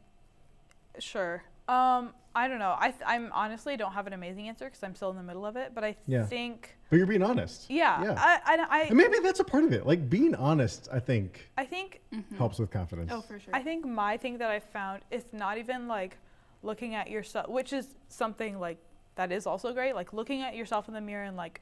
[0.99, 1.43] Sure.
[1.69, 2.77] Um, I don't know.
[2.79, 5.47] I th- I'm honestly don't have an amazing answer because I'm still in the middle
[5.47, 5.73] of it.
[5.75, 6.25] But I Yeah.
[6.27, 7.69] think But you're being honest.
[7.71, 8.15] yeah, Yeah.
[8.19, 9.87] I, I, I, And maybe that's a part of it.
[9.87, 12.37] Like being honest, I think I think Mhm.
[12.37, 13.11] helps with confidence.
[13.13, 16.19] oh for sure I think my thing that I found is not even like
[16.63, 18.79] looking at yourself, which is something like
[19.17, 19.95] that is also great.
[19.95, 21.61] Like looking at yourself in the mirror and like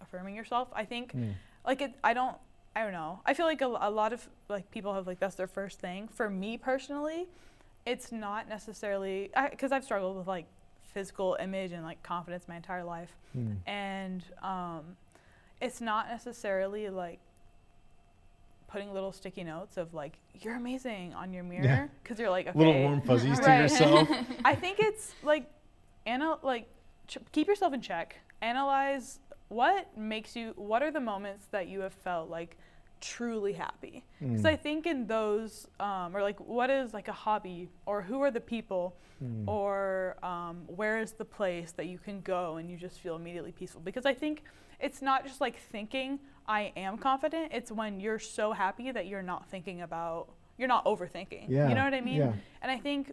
[0.00, 0.68] affirming yourself.
[0.74, 1.32] I think Mm.
[1.66, 1.94] like it.
[2.04, 2.36] I don't.
[2.74, 3.20] I don't know.
[3.26, 6.08] I feel like a, a lot of like people have like that's their first thing.
[6.08, 7.28] For me personally,
[7.86, 10.46] it's not necessarily because I've struggled with like
[10.94, 13.56] physical image and like confidence my entire life Mm.
[13.66, 14.96] and um,
[15.60, 17.18] it's not necessarily like
[18.68, 22.58] putting little sticky notes of like you're amazing on your mirror because you're like okay.
[22.58, 24.08] Little warm fuzzies to yourself.
[24.44, 25.46] I think it's like
[26.06, 26.68] Anna like
[27.06, 28.18] ch- keep yourself in check.
[28.42, 29.18] Analyze
[29.48, 30.52] what makes you.
[30.56, 32.56] What are the moments that you have felt like
[33.02, 34.04] truly happy?
[34.20, 34.46] Because Mm.
[34.46, 38.30] I think in those, um, or like, what is like a hobby, or who are
[38.30, 39.46] the people, Mm.
[39.46, 43.52] or um, where is the place that you can go and you just feel immediately
[43.52, 43.80] peaceful?
[43.82, 44.42] Because I think
[44.80, 47.52] it's not just like thinking I am confident.
[47.52, 51.44] It's when you're so happy that you're not thinking about, you're not overthinking.
[51.48, 51.68] Yeah.
[51.68, 52.16] You know what I mean?
[52.16, 52.32] Yeah.
[52.62, 53.12] And I think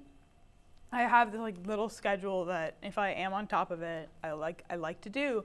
[0.92, 4.32] I have this like little schedule that if I am on top of it, I
[4.32, 5.44] like I like to do.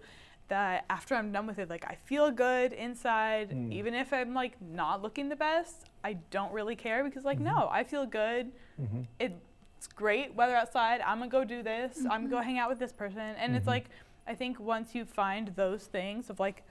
[0.49, 3.73] That after I'm done with it, like I feel good inside, Mm.
[3.73, 5.87] even if I'm like not looking the best.
[6.05, 7.45] I don't really care because like Mhm.
[7.45, 8.53] no, I feel good.
[8.81, 9.03] Mm-hmm.
[9.19, 11.01] It's great weather outside.
[11.01, 11.99] I'm gonna go do this.
[12.05, 13.69] I'm gonna go hang out with this person, and it's Mhm.
[13.69, 13.91] like
[14.27, 16.63] I think once you find those things of like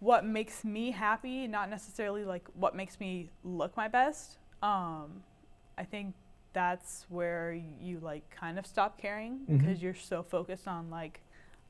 [0.00, 4.38] what makes me happy, not necessarily like what makes me look my best.
[4.62, 5.22] Um,
[5.78, 6.14] I think
[6.52, 9.58] that's where you like kind of stop caring Mhm.
[9.58, 11.20] because you're so focused on like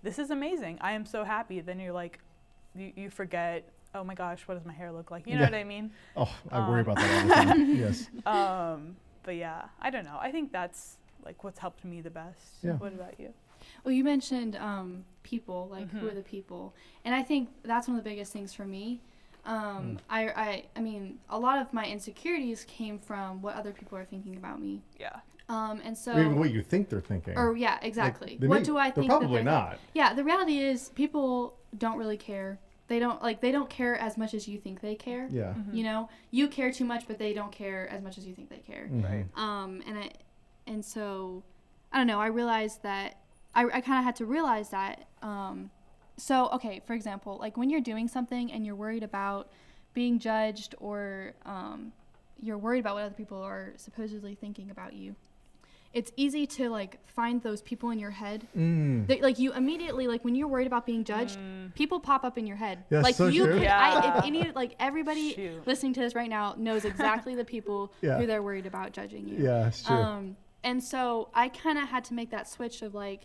[0.04, 0.78] this is amazing.
[0.80, 1.60] I am so happy.
[1.60, 2.20] Then you're like
[2.76, 3.68] you, you forget.
[3.96, 5.26] Oh my gosh, what does my hair look like?
[5.26, 5.50] You know Yeah.
[5.50, 5.90] what I mean?
[6.16, 7.76] Oh, I worry Um, about that all the time.
[7.76, 8.08] yes.
[8.26, 10.18] Um, but yeah, I don't know.
[10.20, 12.40] I think that's like what's helped me the best.
[12.62, 12.72] Yeah.
[12.72, 13.32] What about you?
[13.82, 16.16] Well, you mentioned um, people, like who are Mhm.
[16.16, 19.00] the people, and I think that's one of the biggest things for me.
[19.46, 19.56] Um,
[19.96, 19.98] Mm.
[20.10, 24.04] I, I, I mean, a lot of my insecurities came from what other people are
[24.04, 25.16] thinking about me, Yeah.
[25.48, 27.36] Um, and so, even what you think they're thinking.
[27.36, 28.36] or yeah, exactly.
[28.40, 29.10] they what may- do I They're think?
[29.10, 29.78] that probably they're not.
[29.92, 32.58] Yeah, the reality is people don't really care.
[32.88, 35.28] They don't like they don't care as much as you think they care.
[35.30, 35.54] Yeah.
[35.54, 35.74] Mhm.
[35.74, 38.48] You know, you care too much, but they don't care as much as you think
[38.50, 38.88] they care.
[38.90, 39.36] Mhm.
[39.38, 40.10] Um, and I,
[40.66, 41.42] and so,
[41.92, 42.20] I don't know.
[42.20, 43.16] I realized that
[43.54, 45.06] I, I kind of had to realize that.
[45.22, 45.70] Um,
[46.16, 49.50] so okay, for example, like when you're doing something and you're worried about
[49.94, 51.92] being judged or um,
[52.40, 55.14] you're worried about what other people are supposedly thinking about you.
[55.94, 58.46] It's easy to like find those people in your head.
[58.56, 59.06] Mm.
[59.06, 62.36] That, like you immediately like when you're worried about being judged, Mm, people pop up
[62.36, 62.84] in your head.
[62.90, 63.58] That's like so you true.
[63.60, 65.66] could, I, if any like everybody Shoot.
[65.66, 68.18] listening to this right now knows exactly the people Yeah.
[68.18, 69.36] who they're worried about judging you.
[69.44, 69.94] Yeah, it's true.
[69.96, 73.22] Um, and so I kind of had to make that switch of like,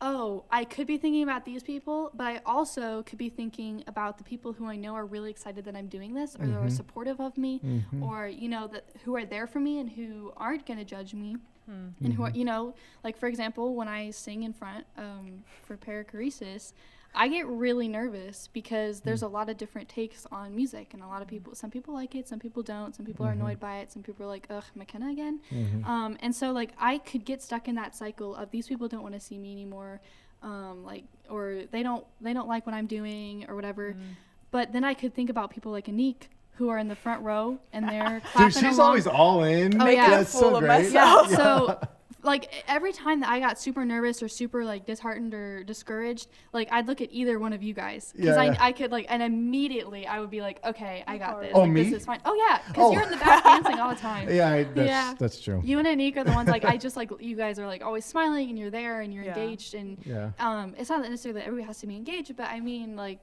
[0.00, 4.18] oh, I could be thinking about these people, but I also could be thinking about
[4.18, 6.70] the people who I know are really excited that I'm doing this, or they're Mhm.
[6.70, 8.02] supportive of me, Mhm.
[8.02, 11.14] or you know that who are there for me and who aren't going to judge
[11.14, 11.36] me,
[11.66, 11.88] Hmm.
[12.04, 12.36] and who are Mhm.
[12.36, 16.72] you know like for example when I sing in front um, for perichoresis.
[17.16, 19.26] I get really nervous because there's Mm.
[19.26, 21.54] a lot of different takes on music, and a lot of people.
[21.54, 22.92] Some people like it, some people don't.
[22.92, 23.34] Some people are Mhm.
[23.40, 23.92] annoyed by it.
[23.92, 25.84] Some people are like, "Ugh, McKenna again." Mhm.
[25.86, 29.04] Um, and so like I could get stuck in that cycle of these people don't
[29.04, 30.00] want to see me anymore,
[30.42, 33.92] um, like or they don't they don't like what I'm doing or whatever.
[33.92, 34.16] Mm.
[34.50, 37.58] But then I could think about people like Anik who are in the front row
[37.72, 38.88] and they're clapping Dude, she's along.
[38.88, 39.80] always all in.
[39.80, 40.10] Oh, yeah.
[40.10, 40.68] That's Fool so of great.
[40.84, 41.30] myself.
[41.30, 41.36] yeah.
[41.36, 41.80] So
[42.22, 46.68] like every time that I got super nervous or super like disheartened or discouraged, like
[46.72, 48.56] I'd look at either one of you guys because Yeah, I, yeah.
[48.60, 51.50] I could like and immediately I would be like, okay, I got this.
[51.54, 51.82] Oh, like, me?
[51.82, 52.20] This is fine.
[52.24, 52.92] Oh yeah, because Oh.
[52.92, 54.28] you're in the back dancing all the time.
[54.32, 55.14] Yeah, I, that's, Yeah.
[55.18, 55.60] that's true.
[55.64, 58.04] You and Anik are the ones like I just like you guys are like always
[58.06, 59.36] smiling and you're there and you're Yeah.
[59.36, 60.30] engaged and Yeah.
[60.38, 63.18] um it's not necessarily that everybody has to be engaged, but I mean like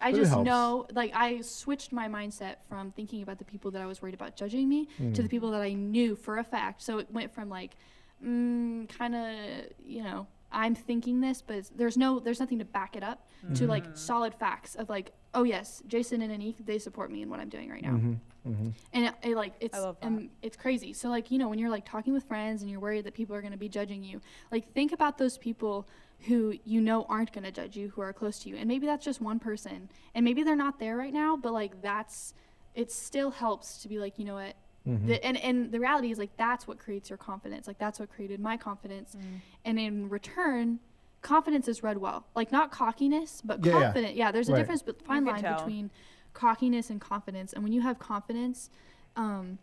[0.00, 0.46] I But just helps.
[0.46, 4.14] know like I switched my mindset from thinking about the people that I was worried
[4.14, 5.16] about judging me to Mm.
[5.16, 6.82] the people that I knew for a fact.
[6.82, 7.76] So it went from like
[8.24, 12.96] mm, kind of you know I'm thinking this, but there's no there's nothing to back
[12.96, 13.96] it up to like Mhm.
[13.98, 17.48] solid facts of like oh yes Jason and Anik they support me in what I'm
[17.48, 18.16] doing right now Mhm.
[18.46, 18.72] Mhm.
[18.92, 20.06] and it, it, like it's I love that.
[20.06, 22.80] um, it's crazy so like you know when you're like talking with friends and you're
[22.80, 25.86] worried that people are going to be judging you like think about those people
[26.20, 28.86] who you know aren't going to judge you who are close to you and maybe
[28.86, 32.32] that's just one person and maybe they're not there right now but like that's
[32.74, 34.54] it still helps to be like you know what
[34.86, 35.06] Mhm.
[35.06, 38.08] the, and and the reality is like that's what creates your confidence like that's what
[38.10, 39.40] created my confidence Mm.
[39.64, 40.78] and in return
[41.22, 43.82] confidence is read well like not cockiness but Yeah, yeah.
[43.82, 44.58] confident yeah, there's a Right.
[44.58, 45.56] difference but fine line tell.
[45.56, 45.90] between
[46.34, 48.70] cockiness and confidence and when you have confidence
[49.16, 49.58] um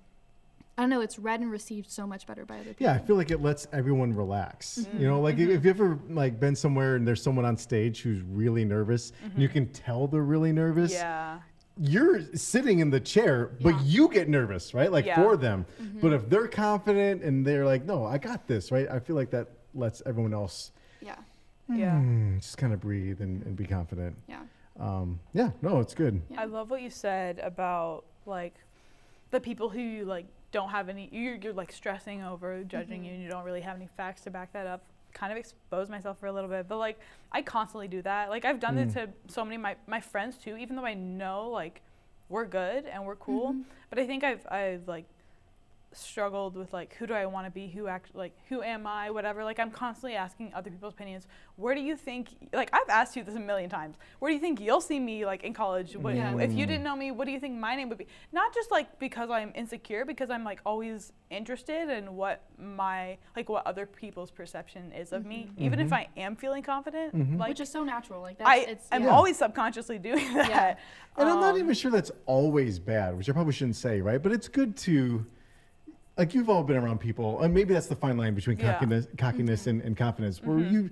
[0.78, 3.00] i don't know it's read and received so much better by other people Yeah, I
[3.00, 4.88] feel like it lets everyone relax.
[4.98, 5.56] You know, like if- Mhm.
[5.56, 9.42] if you ever like been somewhere and there's someone on stage who's really nervous, and
[9.42, 10.92] you can tell they're really nervous.
[10.94, 11.40] Yeah.
[11.80, 13.82] You're sitting in the chair, but Yeah.
[13.84, 14.92] you get nervous, right?
[14.92, 15.16] Like Yeah.
[15.22, 15.66] for them.
[15.82, 16.00] Mm-hmm.
[16.02, 18.88] But if they're confident and they're like, "No, I got this," right?
[18.90, 21.16] I feel like that lets everyone else yeah
[21.68, 21.96] Yeah.
[22.00, 24.16] mm, just kind of breathe and, and be confident.
[24.28, 24.42] yeah
[24.80, 26.22] Um, yeah, no, it's good.
[26.30, 28.56] yeah I love what you said about like
[29.32, 33.06] the people who you like don't have any you're, you're like stressing over judging Mhm.
[33.08, 34.82] you and you don't really have any facts to back that up
[35.14, 36.98] kind of expose myself for a little bit but like
[37.34, 38.94] i constantly do that like i've done it Mm.
[38.94, 41.82] to so many my, my friends too even though i know like
[42.30, 43.64] we're good and we're cool Mhm.
[43.90, 45.06] but i think i've i've like
[45.96, 49.12] struggled with like who do I want to be, who act like who am I,
[49.12, 49.44] whatever.
[49.44, 51.28] Like I'm constantly asking other people's opinions.
[51.56, 52.30] Where do you think?
[52.54, 53.96] Like I've asked you this a million times.
[54.20, 55.96] Where do you think you'll see me like in college?
[55.96, 56.38] What, Yeah.
[56.38, 58.08] If you didn't know me, what do you think my name would be?
[58.32, 63.50] Not just like because I'm insecure, because I'm like always interested in what my like
[63.50, 65.50] what other people's perception is of me.
[65.58, 65.94] Even if Mhm.
[65.94, 67.40] I am feeling confident, Mhm.
[67.40, 68.22] like Which is so natural.
[68.22, 69.10] Like that's I it's am yeah.
[69.10, 70.80] always subconsciously doing that.
[71.18, 74.22] And I'm not Um, even sure that's always bad, which I probably shouldn't say, right?
[74.22, 75.24] But it's good to,
[76.18, 78.74] like, you've all been around people, and maybe that's the fine line between Yeah.
[78.74, 80.72] cockiness, cockiness and, and confidence, where Mhm.
[80.72, 80.90] you,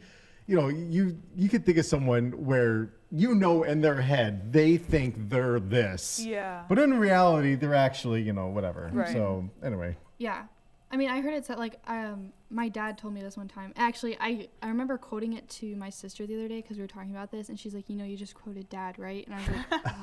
[0.48, 4.78] you know, you you could think of someone where you know in their head they
[4.78, 6.64] think they're this, Yeah.
[6.68, 8.90] but in reality they're actually, you know, whatever.
[8.94, 9.10] Right.
[9.10, 10.44] So anyway, Yeah.
[10.92, 13.74] I mean, I heard it said like um, my dad told me this one time.
[13.78, 16.88] Actually, I I remember quoting it to my sister the other day because we were
[16.88, 19.38] talking about this, and she's like, "You know, you just quoted dad, right?" And I
[19.40, 19.96] was like,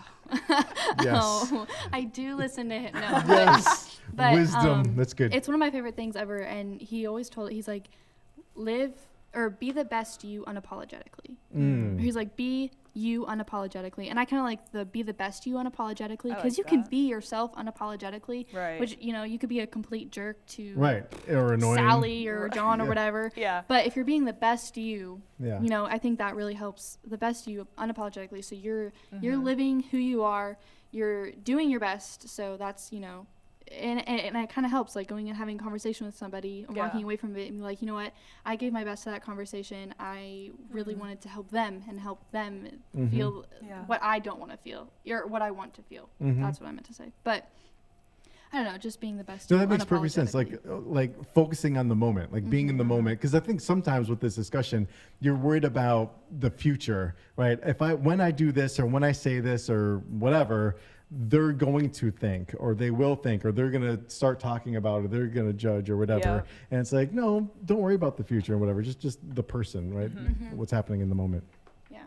[0.48, 0.64] oh.
[1.05, 1.14] Yes.
[1.53, 4.66] "Oh, I do listen to him." No, yes, but, wisdom.
[4.66, 5.35] um, that's good.
[5.35, 6.38] it's one of my favorite things ever.
[6.38, 7.88] And he always told he's like,
[8.55, 8.94] "Live
[9.35, 12.01] or be the best you unapologetically." Mm.
[12.01, 15.54] He's like, "Be you unapologetically," and I kind of like the "be the best you
[15.54, 18.46] unapologetically" because like you can be yourself unapologetically.
[18.52, 18.80] Right.
[18.80, 21.76] Which you know you could be a complete jerk to Right, or annoying.
[21.78, 22.52] Sally or Right.
[22.58, 22.88] John or Yeah.
[22.88, 23.32] whatever.
[23.37, 23.62] yeah.
[23.68, 25.61] But if you're being the best you, Yeah.
[25.61, 28.44] you know, I think that really helps the best you unapologetically.
[28.44, 29.44] So you're you're Mhm.
[29.44, 30.58] living who you are,
[30.90, 32.28] you're doing your best.
[32.28, 33.26] So that's you know,
[33.72, 36.64] and and, and it kind of helps like going and having a conversation with somebody,
[36.66, 38.12] and walking away from it, and be like, you know what,
[38.44, 39.94] I gave my best to that conversation.
[39.98, 40.98] I really Mhm.
[41.00, 43.11] wanted to help them and help them Mhm.
[43.11, 43.85] feel Yeah.
[43.87, 46.09] what I don't want to feel or what I want to feel.
[46.22, 46.40] Mhm.
[46.40, 47.12] That's what I meant to say.
[47.24, 47.48] But
[48.50, 49.50] I don't know, just being the best.
[49.50, 50.33] No, that makes perfect sense.
[50.33, 52.88] Like, uh, like focusing on the moment, like being in the Mhm.
[52.88, 53.20] moment.
[53.20, 54.88] Because I think sometimes with this discussion,
[55.20, 57.59] you're worried about the future, right?
[57.62, 60.76] If I, when I do this, or when I say this, or whatever,
[61.11, 65.11] they're going to think, or they will think, or they're gonna start talking about, it,
[65.11, 66.21] they're gonna judge, or whatever.
[66.21, 66.42] Yeah.
[66.71, 68.83] And it's like, no, don't worry about the future or whatever.
[68.83, 70.14] Just, just the person, right?
[70.14, 70.53] Mhm.
[70.53, 71.44] What's happening in the moment.
[71.90, 72.01] yeah.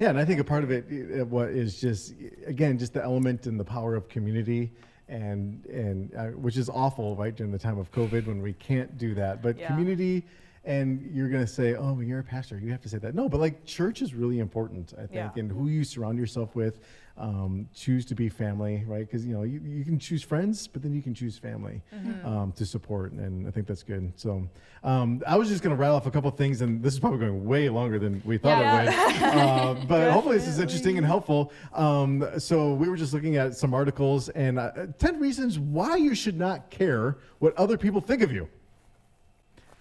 [0.00, 2.14] Yeah, and I think a part of it, what is just
[2.46, 4.72] again just the element and the power of community,
[5.08, 8.96] and and uh, which is awful, right during the time of COVID when we can't
[8.96, 9.42] do that.
[9.42, 9.66] But Yeah.
[9.68, 10.24] community,
[10.64, 13.14] and you're gonna say, oh, you're a pastor, you have to say that.
[13.14, 15.30] No, but like church is really important, I think, Yeah.
[15.36, 16.80] and who you surround yourself with.
[17.18, 19.06] Um, choose to be family, right?
[19.06, 22.24] Because you know you, you can choose friends, but then you can choose family Mhm.
[22.24, 24.10] um, to support, and I think that's good.
[24.16, 24.48] So
[24.82, 27.00] um, I was just going to rattle off a couple of things, and this is
[27.00, 28.82] probably going way longer than we thought Yeah.
[28.82, 29.22] it would.
[29.38, 31.52] uh, but hopefully this is interesting and helpful.
[31.74, 36.14] Um, so we were just looking at some articles and uh, 10 reasons why you
[36.14, 38.48] should not care what other people think of you.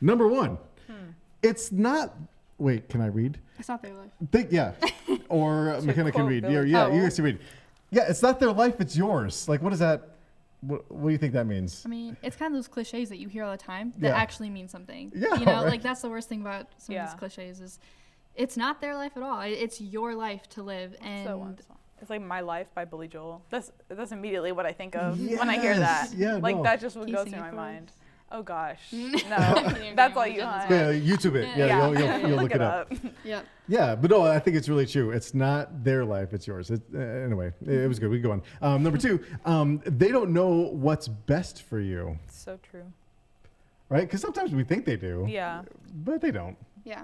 [0.01, 1.11] Number one, Hmm.
[1.41, 2.13] it's not.
[2.61, 3.39] Wait, can I read?
[3.57, 4.11] It's not their life.
[4.31, 4.73] Think, yeah.
[5.29, 6.41] Or To McKenna can quote read.
[6.43, 7.01] Billy Yeah, yeah, you Joel.
[7.03, 7.39] guys can read.
[7.89, 9.47] Yeah, it's not their life, it's yours.
[9.49, 10.09] Like, what is that?
[10.61, 11.81] What, what do you think that means?
[11.85, 14.15] I mean, it's kind of those cliches that you hear all the time that Yeah.
[14.15, 15.11] actually mean something.
[15.15, 15.65] Yeah, You know, right.
[15.65, 17.05] like that's the worst thing about some of Yeah.
[17.07, 17.79] these cliches is
[18.35, 19.41] it's not their life at all.
[19.41, 20.95] It- It's your life to live.
[21.01, 21.77] And so one song.
[21.99, 23.43] It's like "My Life" by Billy Joel.
[23.51, 26.09] That's that's immediately what I think of when I hear that.
[26.11, 26.63] Yes, yeah, like no.
[26.63, 27.73] that just would Can you go sing through it my for us?
[27.73, 27.91] mind.
[28.33, 30.69] Oh gosh, no, that's even all you this want.
[30.71, 31.49] Yeah, YouTube it.
[31.57, 31.87] Yeah, Yeah.
[31.89, 32.93] You'll, you'll, you'll look, it up.
[33.25, 33.45] yep.
[33.67, 35.11] Yeah, but no, I think it's really true.
[35.11, 36.71] It's not their life; it's yours.
[36.71, 38.09] It, uh, anyway, it, it was good.
[38.09, 38.41] We can go on.
[38.61, 42.83] Um, number two, um, they don't know what's best for you, So true.
[43.89, 44.01] right?
[44.01, 45.63] Because sometimes we think they do, Yeah.
[46.05, 46.57] but they don't.
[46.85, 47.03] Yeah.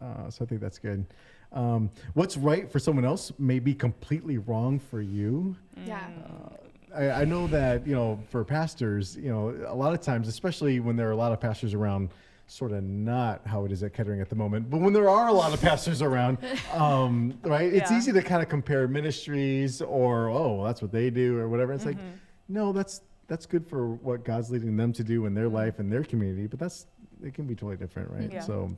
[0.00, 1.04] Uh, so I think that's good.
[1.52, 5.56] Um, what's right for someone else may be completely wrong for you.
[5.86, 6.06] Yeah.
[6.06, 6.56] Mm.
[6.98, 10.80] I, I know that you know for pastors, you know, a lot of times, especially
[10.80, 12.10] when there are a lot of pastors around,
[12.48, 15.28] sort of not how it is at Kettering at the moment, but when there are
[15.28, 16.38] a lot of pastors around,
[16.74, 17.72] um, right?
[17.72, 17.98] It's Yeah.
[17.98, 21.72] easy to kind of compare ministries or oh, that's what they do or whatever.
[21.72, 22.18] It's like, Mhm.
[22.48, 25.52] no, that's that's good for what God's leading them to do in their Mhm.
[25.52, 26.86] life and their community, but that's
[27.22, 28.32] it can be totally different, right?
[28.32, 28.40] Yeah.
[28.40, 28.74] So,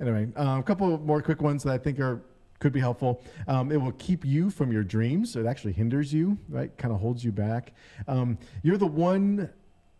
[0.00, 2.20] anyway, um, a couple more quick ones that I think are
[2.64, 3.22] could be helpful.
[3.46, 5.36] Um, it will keep you from your dreams.
[5.36, 6.74] It actually hinders you, right?
[6.78, 7.74] Kind of holds you back.
[8.08, 9.50] Um, you're the one.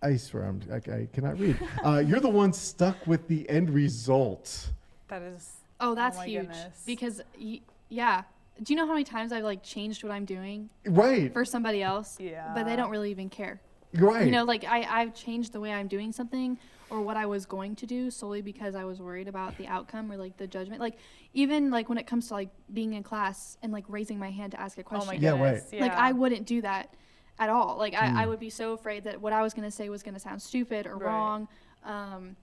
[0.00, 1.58] I swear, I'm, I, I cannot read.
[1.84, 4.70] Uh, you're the one stuck with the end result.
[5.08, 5.50] That is.
[5.78, 6.40] Oh, that's my huge.
[6.46, 6.82] goodness.
[6.86, 8.22] Because, y- yeah.
[8.62, 11.30] Do you know how many times I've like changed what I'm doing Right.
[11.34, 12.16] for somebody else?
[12.18, 12.50] Yeah.
[12.54, 13.60] But they don't really even care.
[13.92, 14.24] Right.
[14.24, 16.56] You know, like I, I've changed the way I'm doing something
[16.94, 20.10] or what I was going to do solely because I was worried about the outcome
[20.12, 20.80] or like the judgment.
[20.80, 20.96] Like
[21.32, 24.52] even like when it comes to like being in class and like raising my hand
[24.52, 25.02] to ask a question.
[25.02, 25.22] Oh my question.
[25.22, 25.54] Yeah, right.
[25.54, 25.72] goodness.
[25.72, 25.80] Yeah.
[25.82, 26.94] Like I wouldn't do that
[27.40, 27.76] at all.
[27.78, 28.28] Like I, I Mm.
[28.28, 30.96] would be so afraid that what I was gonna say was gonna sound stupid or
[30.96, 31.06] Right.
[31.06, 31.48] wrong.
[31.84, 32.36] Um,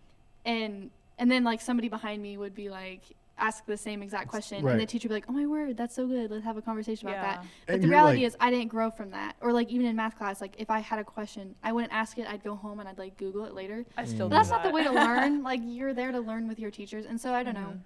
[0.44, 3.04] and and then like somebody behind me would be like
[3.42, 4.72] ask the same exact question, Right.
[4.74, 6.30] and the teacher would be like, "Oh my word, that's so good.
[6.32, 8.92] Let's have a conversation about that." But And the reality like- is, I didn't grow
[8.92, 9.36] from that.
[9.42, 12.18] Or like even in math class, like if I had a question, I wouldn't ask
[12.18, 12.28] it.
[12.30, 13.84] I'd go home and I'd like Google it later.
[13.98, 14.30] I still.
[14.30, 15.44] But do that's not the way to learn.
[15.44, 17.74] like you're there to learn with your teachers, and so I don't know.
[17.74, 17.80] Mhm.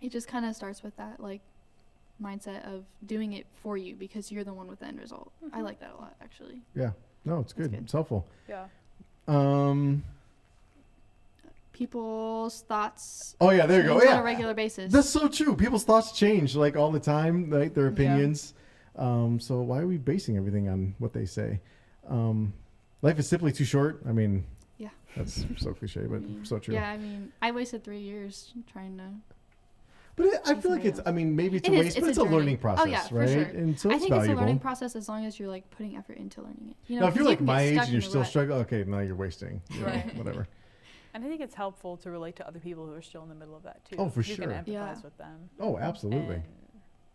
[0.00, 1.40] It just kind of starts with that like
[2.20, 5.32] mindset of doing it for you because you're the one with the end result.
[5.52, 5.64] I Mhm.
[5.64, 6.60] like that a lot, actually.
[6.74, 6.90] Yeah.
[7.24, 7.70] No, it's good.
[7.70, 7.82] good.
[7.84, 8.26] It's helpful.
[8.48, 8.66] Yeah.
[9.28, 10.02] Um.
[11.78, 13.36] People's thoughts.
[13.40, 14.00] Oh yeah, there you go.
[14.00, 14.92] change on Yeah, a regular basis.
[14.92, 15.54] that's so true.
[15.54, 17.92] People's thoughts change like all the time, like their Yeah.
[17.92, 18.54] opinions.
[18.96, 19.38] Um.
[19.38, 21.60] So why are we basing everything on what they say?
[22.08, 22.52] Um.
[23.00, 24.02] Life is simply too short.
[24.08, 24.44] I mean.
[24.78, 24.88] Yeah.
[25.16, 26.74] That's so cliche, but so true.
[26.74, 29.04] Yeah, I mean, I wasted three years trying to.
[30.16, 31.00] But it, I feel like it's.
[31.06, 32.60] I mean, maybe it's It a is, waste, it's but a it's a, learning Oh,
[32.60, 33.28] process, yeah, for right?
[33.28, 33.42] sure.
[33.42, 36.16] And so I think it's a learning process as long as you're like putting effort
[36.18, 36.76] into learning it.
[36.92, 38.28] You know, now, if you're like my age and you're still rut.
[38.28, 39.62] struggling, okay, now you're wasting.
[39.70, 40.16] you know, Right.
[40.20, 40.48] Whatever.
[41.18, 43.34] And I think it's helpful to relate to other people who are still in the
[43.34, 43.96] middle of that too.
[43.98, 44.46] Oh, for you sure.
[44.46, 44.94] can empathize Yeah.
[45.02, 45.50] with them.
[45.58, 46.36] Oh, absolutely.
[46.36, 46.44] And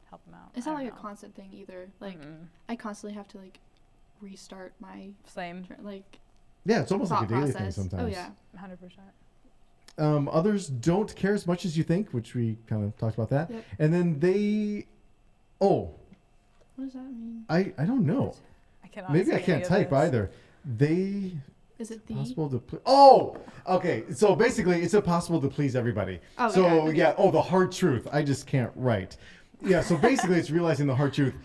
[0.10, 0.52] help them out.
[0.56, 1.88] It's not don't like a constant thing either.
[2.02, 2.48] Like Mm-mm.
[2.68, 3.60] I constantly have to like
[4.20, 5.64] restart my Same.
[5.64, 6.20] tr- like
[6.66, 7.76] Yeah, it's almost like a daily process.
[7.76, 8.04] thing sometimes.
[8.04, 8.32] Oh yeah.
[8.60, 9.08] Hundred percent.
[9.98, 13.30] Um, others don't care as much as you think, which we kind of talked about
[13.30, 13.50] that.
[13.52, 13.64] Yep.
[13.80, 14.86] And then they,
[15.62, 15.92] oh,
[16.76, 17.46] What does that mean?
[17.48, 18.36] I I don't know.
[18.84, 19.14] I cannot.
[19.14, 19.98] Maybe I can't type this.
[20.00, 20.30] either.
[20.66, 21.38] They
[21.80, 22.14] Is it the?
[22.16, 26.98] possible to ple- oh okay so basically it's impossible to please everybody Oh, so okay.
[26.98, 29.18] yeah oh the hard truth i just can't write
[29.62, 31.36] yeah so basically it's realizing the hard truth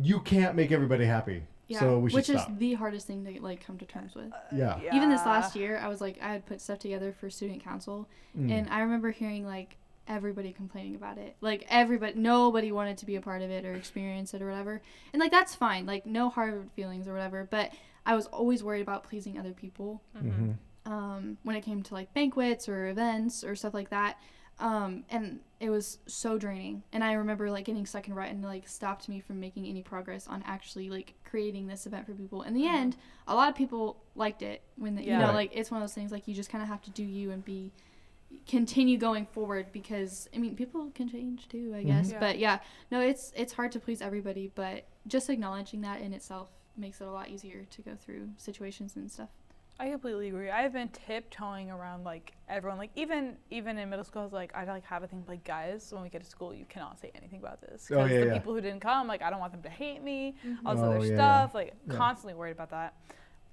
[0.00, 1.80] you can't make everybody happy Yeah.
[1.80, 4.32] so we should Which stop is the hardest thing to like come to terms with.
[4.54, 7.62] yeah, Even this last year, I was like, I had put stuff together for student
[7.64, 8.50] council, Mm.
[8.50, 9.76] and I remember hearing like
[10.08, 11.36] everybody complaining about it.
[11.42, 14.80] Like everybody, nobody wanted to be a part of it or experience it or whatever.
[15.12, 15.84] And like that's fine.
[15.86, 17.46] Like no hard feelings or whatever.
[17.50, 17.72] But
[18.04, 20.02] I was always worried about pleasing other people.
[20.16, 20.56] Mhm.
[20.84, 24.18] um, when it came to like banquets or events or stuff like that.
[24.58, 26.82] Um, and it was so draining.
[26.92, 29.82] And I remember like getting stuck in rut and like stopped me from making any
[29.84, 32.42] progress on actually like creating this event for people.
[32.42, 32.74] In the Mhm.
[32.74, 32.96] end,
[33.28, 35.34] a lot of people liked it when the, you know Right.
[35.34, 37.30] like it's one of those things like you just kind of have to do you
[37.30, 37.70] and be
[38.46, 42.18] continue going forward because I mean people can change too I guess Yeah.
[42.18, 42.58] but yeah
[42.90, 47.06] no it's it's hard to please everybody but just acknowledging that in itself makes it
[47.06, 49.28] a lot easier to go through situations and stuff
[49.80, 50.50] I completely agree.
[50.50, 54.32] I have been tiptoeing around like everyone, like even even in middle school, I was
[54.32, 55.88] like, I like have a thing like guys.
[55.92, 58.26] When we get to school, you cannot say anything about this Oh, because yeah, the
[58.26, 58.32] yeah.
[58.34, 60.36] people who didn't come, like I don't want them to hate me.
[60.64, 61.16] All this Oh, other yeah, yeah.
[61.16, 61.96] stuff, like Yeah.
[61.96, 62.94] constantly worried about that.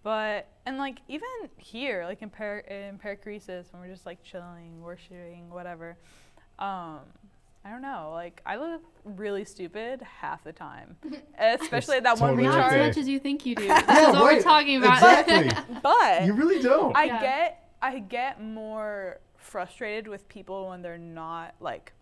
[0.04, 1.28] But and like even
[1.58, 5.98] here, like in par- in perichoresis, when we're just like chilling, worshiping, whatever.
[6.60, 7.00] Um,
[7.66, 8.12] I don't know.
[8.14, 10.96] Like I look really stupid half the time,
[11.38, 12.80] especially at that one totally Not okay.
[12.82, 13.64] as much as you think you do.
[13.66, 14.38] Yeah, That's what right.
[14.38, 14.98] we're talking about.
[14.98, 17.22] exactly But you really don't I Yeah.
[17.22, 21.94] get I get more frustrated with people when they're not like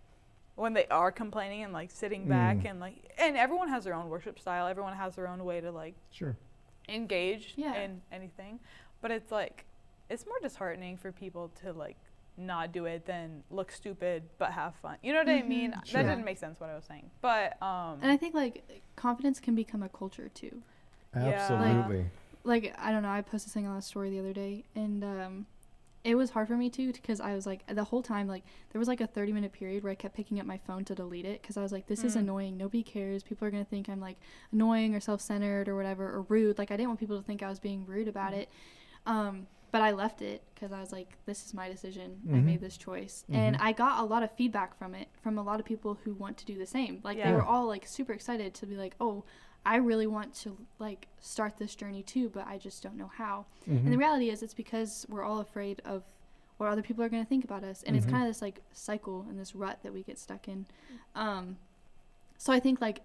[0.55, 2.69] when they are complaining and like sitting back Mm.
[2.71, 4.67] and like and everyone has their own worship style.
[4.67, 6.35] Everyone has their own way to like sure
[6.87, 7.73] engage Yeah.
[7.75, 8.59] in anything.
[9.01, 9.65] But it's like
[10.09, 11.97] it's more disheartening for people to like
[12.37, 14.97] not do it than look stupid but have fun.
[15.01, 15.47] You know what I Mhm.
[15.47, 15.73] mean?
[15.85, 16.03] Sure.
[16.03, 17.09] That didn't make sense what I was saying.
[17.21, 20.61] But um and I think like confidence can become a culture too.
[21.15, 21.29] Yeah.
[21.29, 22.05] absolutely
[22.43, 25.45] Like I don't know, I posted something on a story the other day, and um,
[26.03, 28.79] it was hard for me too because I was like the whole time like there
[28.79, 31.25] was like a 30 minute period where I kept picking up my phone to delete
[31.25, 32.19] it because I was like this is Mm.
[32.19, 32.57] annoying.
[32.57, 33.23] Nobody cares.
[33.23, 34.17] People are gonna think I'm like
[34.51, 36.57] annoying or self centered or whatever or rude.
[36.57, 38.37] Like I didn't want people to think I was being rude about Mhm.
[38.43, 38.49] it.
[39.05, 42.21] Um, but I left it because I was like, this is my decision.
[42.29, 42.43] I Mhm.
[42.43, 43.25] made this choice.
[43.31, 43.61] And Mhm.
[43.61, 46.37] I got a lot of feedback from it from a lot of people who want
[46.37, 46.99] to do the same.
[47.03, 49.23] Like they were all like super excited to be like, oh,
[49.65, 53.45] I really want to like start this journey too, but I just don't know how.
[53.65, 53.99] And the Mhm.
[53.99, 56.03] reality is, it's because we're all afraid of
[56.57, 58.11] what other people are going to think about us, and it's Mhm.
[58.11, 60.65] kind of this like cycle and this rut that we get stuck in.
[61.13, 61.57] Um,
[62.37, 63.01] so I think like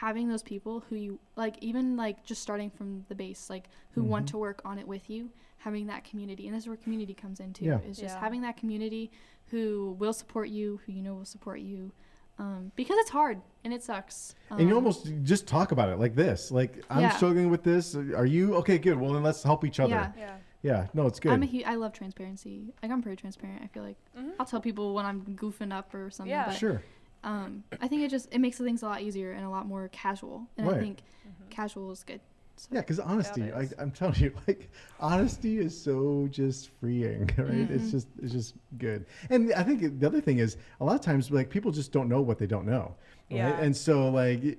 [0.00, 4.02] having those people who you like, even like just starting from the base, like who
[4.02, 4.30] want Mhm.
[4.30, 7.38] to work on it with you, having that community, and this is where community comes
[7.38, 7.64] into.
[7.66, 7.80] Yeah.
[7.80, 8.20] Is just Yeah.
[8.20, 9.10] having that community
[9.50, 11.92] who will support you, who you know will support you.
[12.38, 14.34] Um, because it's hard and it sucks.
[14.48, 17.10] and you Um, almost just talk about it like this like i'm Yeah.
[17.10, 20.12] struggling with this are you okay good well then let's help each other Yeah.
[20.16, 20.36] yeah.
[20.62, 22.72] yeah no it's good I'm a hu- I love transparency.
[22.82, 23.60] Like I'm pretty transparent.
[23.62, 24.32] I feel like Mhm.
[24.40, 26.30] I'll tell people when I'm goofing up or something.
[26.30, 26.46] Yeah.
[26.46, 26.82] But sure
[27.24, 29.88] um, I think it just it makes things a lot easier and a lot more
[29.88, 30.46] casual.
[30.56, 30.80] And I Right.
[30.80, 31.50] think Mhm.
[31.50, 32.20] casual is good.
[32.56, 33.74] So, Yeah, because honesty, it I, is.
[33.78, 37.70] I'm telling you, like honesty is so just freeing, right?
[37.70, 37.90] It's Mhm.
[37.90, 39.06] just it's just good.
[39.30, 42.08] And I think the other thing is a lot of times like people just don't
[42.08, 42.94] know what they don't know,
[43.30, 43.36] right?
[43.36, 43.60] Yeah.
[43.60, 44.56] And so like you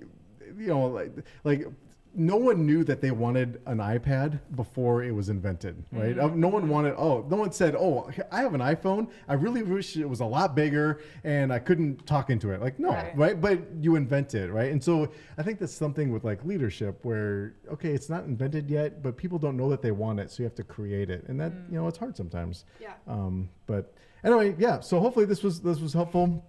[0.68, 1.12] know like
[1.44, 1.68] like
[2.14, 6.18] no one knew that they wanted an iPad before it was invented, right?
[6.20, 9.10] Uh, No one wanted, oh, no one said, oh, I have an iPhone.
[9.30, 12.60] I really wish it was a lot bigger and I couldn't talk into it.
[12.62, 13.18] Like, no, Right.
[13.18, 13.40] right?
[13.42, 14.72] But you invent it, right?
[14.74, 19.02] And so I think that's something with like leadership where, okay, it's not invented yet,
[19.02, 20.32] but people don't know that they want it.
[20.32, 21.24] So you have to create it.
[21.30, 22.66] And that, you know, it's hard sometimes.
[22.82, 22.94] Yeah.
[23.08, 23.94] Um, but
[24.26, 24.82] anyway, yeah.
[24.82, 26.44] So hopefully this was, this was helpful.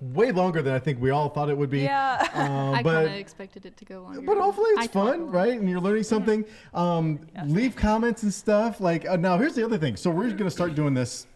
[0.00, 1.80] Way longer than I think we all thought it would be.
[1.80, 2.28] Yeah.
[2.34, 4.20] Um, I kind of expected it to go longer.
[4.22, 5.52] but hopefully it's I fun, right?
[5.58, 6.44] And you're learning something.
[6.74, 7.46] Um, Yes.
[7.48, 8.80] Leave comments and stuff.
[8.80, 9.96] Like uh, now, here's the other thing.
[9.96, 11.26] So we're gonna start doing this,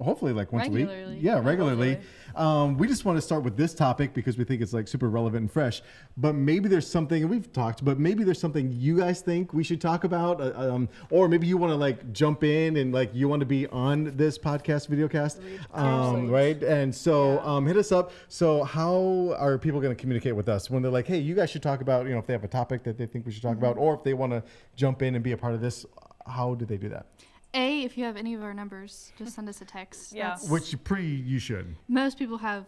[0.00, 0.88] hopefully, like once a week.
[1.20, 1.94] Yeah, regularly.
[1.94, 2.10] Hopefully.
[2.36, 5.08] Um, we just want to start with this topic because we think it's like super
[5.08, 5.82] relevant and fresh.
[6.16, 9.64] But maybe there's something, and we've talked, but maybe there's something you guys think we
[9.64, 13.14] should talk about, uh, um, or maybe you want to like jump in and like
[13.14, 15.40] you want to be on this podcast, videocast,
[15.74, 16.62] um, right?
[16.62, 18.12] And so um, hit us up.
[18.28, 21.50] So how are people going to communicate with us when they're like, hey, you guys
[21.50, 23.42] should talk about, you know, if they have a topic that they think we should
[23.42, 24.42] talk about, or if they want to
[24.76, 25.84] jump in and be a part of this,
[26.26, 27.06] how do they do that?
[27.54, 30.12] A, if you have any of our numbers, just send us a text.
[30.12, 30.30] Yeah.
[30.30, 31.74] That's- Which pre you should.
[31.88, 32.66] most people have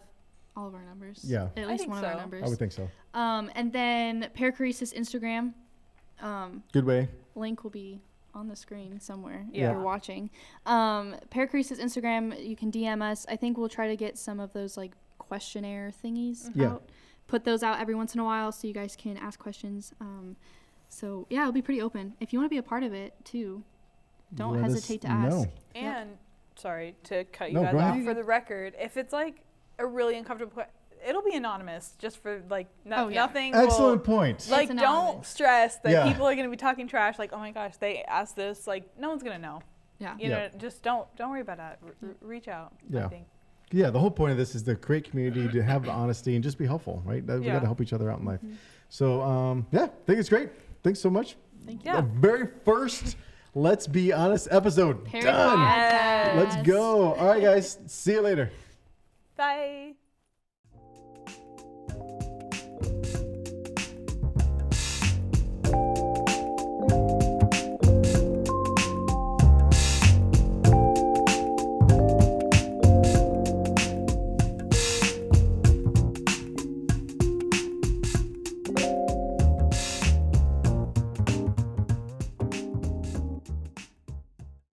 [0.55, 1.21] all of our numbers.
[1.25, 1.47] Yeah.
[1.57, 2.43] At least think one of our numbers.
[2.45, 2.89] I would think so.
[3.13, 5.53] Um, and then Perichoresis Instagram.
[6.21, 7.07] Um, Good way.
[7.35, 8.01] link will be
[8.35, 9.69] on the screen somewhere Yeah.
[9.69, 10.29] if you're watching.
[10.65, 13.25] Um, Perichoresis Instagram, you can DM us.
[13.29, 16.73] I think we'll try to get some of those like questionnaire thingies Yeah.
[16.73, 16.83] out.
[17.27, 19.93] Put those out every once in a while so you guys can ask questions.
[20.01, 20.35] Um,
[20.89, 22.15] so yeah, it'll be pretty open.
[22.19, 23.63] If you want to be a part of it too,
[24.35, 25.35] don't Let us hesitate to ask.
[25.35, 25.45] know.
[25.75, 26.09] And
[26.55, 28.73] sorry to cut you No, guys go off for the record.
[28.79, 29.41] If it's like
[29.79, 30.69] a really uncomfortable, que-
[31.09, 33.15] it'll be anonymous, just for like no, Oh, yeah.
[33.25, 33.55] nothing.
[33.55, 34.47] Excellent Will, point.
[34.49, 35.27] like It's don't anonymous.
[35.27, 36.07] stress that Yeah.
[36.11, 37.17] people are gonna be talking trash.
[37.19, 38.67] Like oh my gosh, they asked this.
[38.67, 39.61] Like no one's gonna know.
[39.99, 40.15] Yeah.
[40.17, 40.47] You Yeah.
[40.47, 41.79] know, just don't don't worry about that.
[41.83, 42.73] R- r- reach out.
[42.89, 43.05] Yeah.
[43.05, 43.27] I think.
[43.71, 46.59] Yeah, the whole point of this is to create community, to have honesty, and just
[46.59, 47.25] be helpful, right?
[47.25, 47.53] That- We Yeah.
[47.53, 48.39] got to help each other out in life.
[48.89, 50.49] So, um, yeah, I think it's great.
[50.83, 51.37] Thanks so much.
[51.65, 51.91] Thank you.
[51.91, 53.17] The very first
[53.55, 55.09] Let's Be Honest episode.
[55.11, 56.37] Done.
[56.37, 57.13] Let's go.
[57.13, 57.77] All right, guys.
[57.87, 58.51] See you later.
[59.37, 59.93] Bye.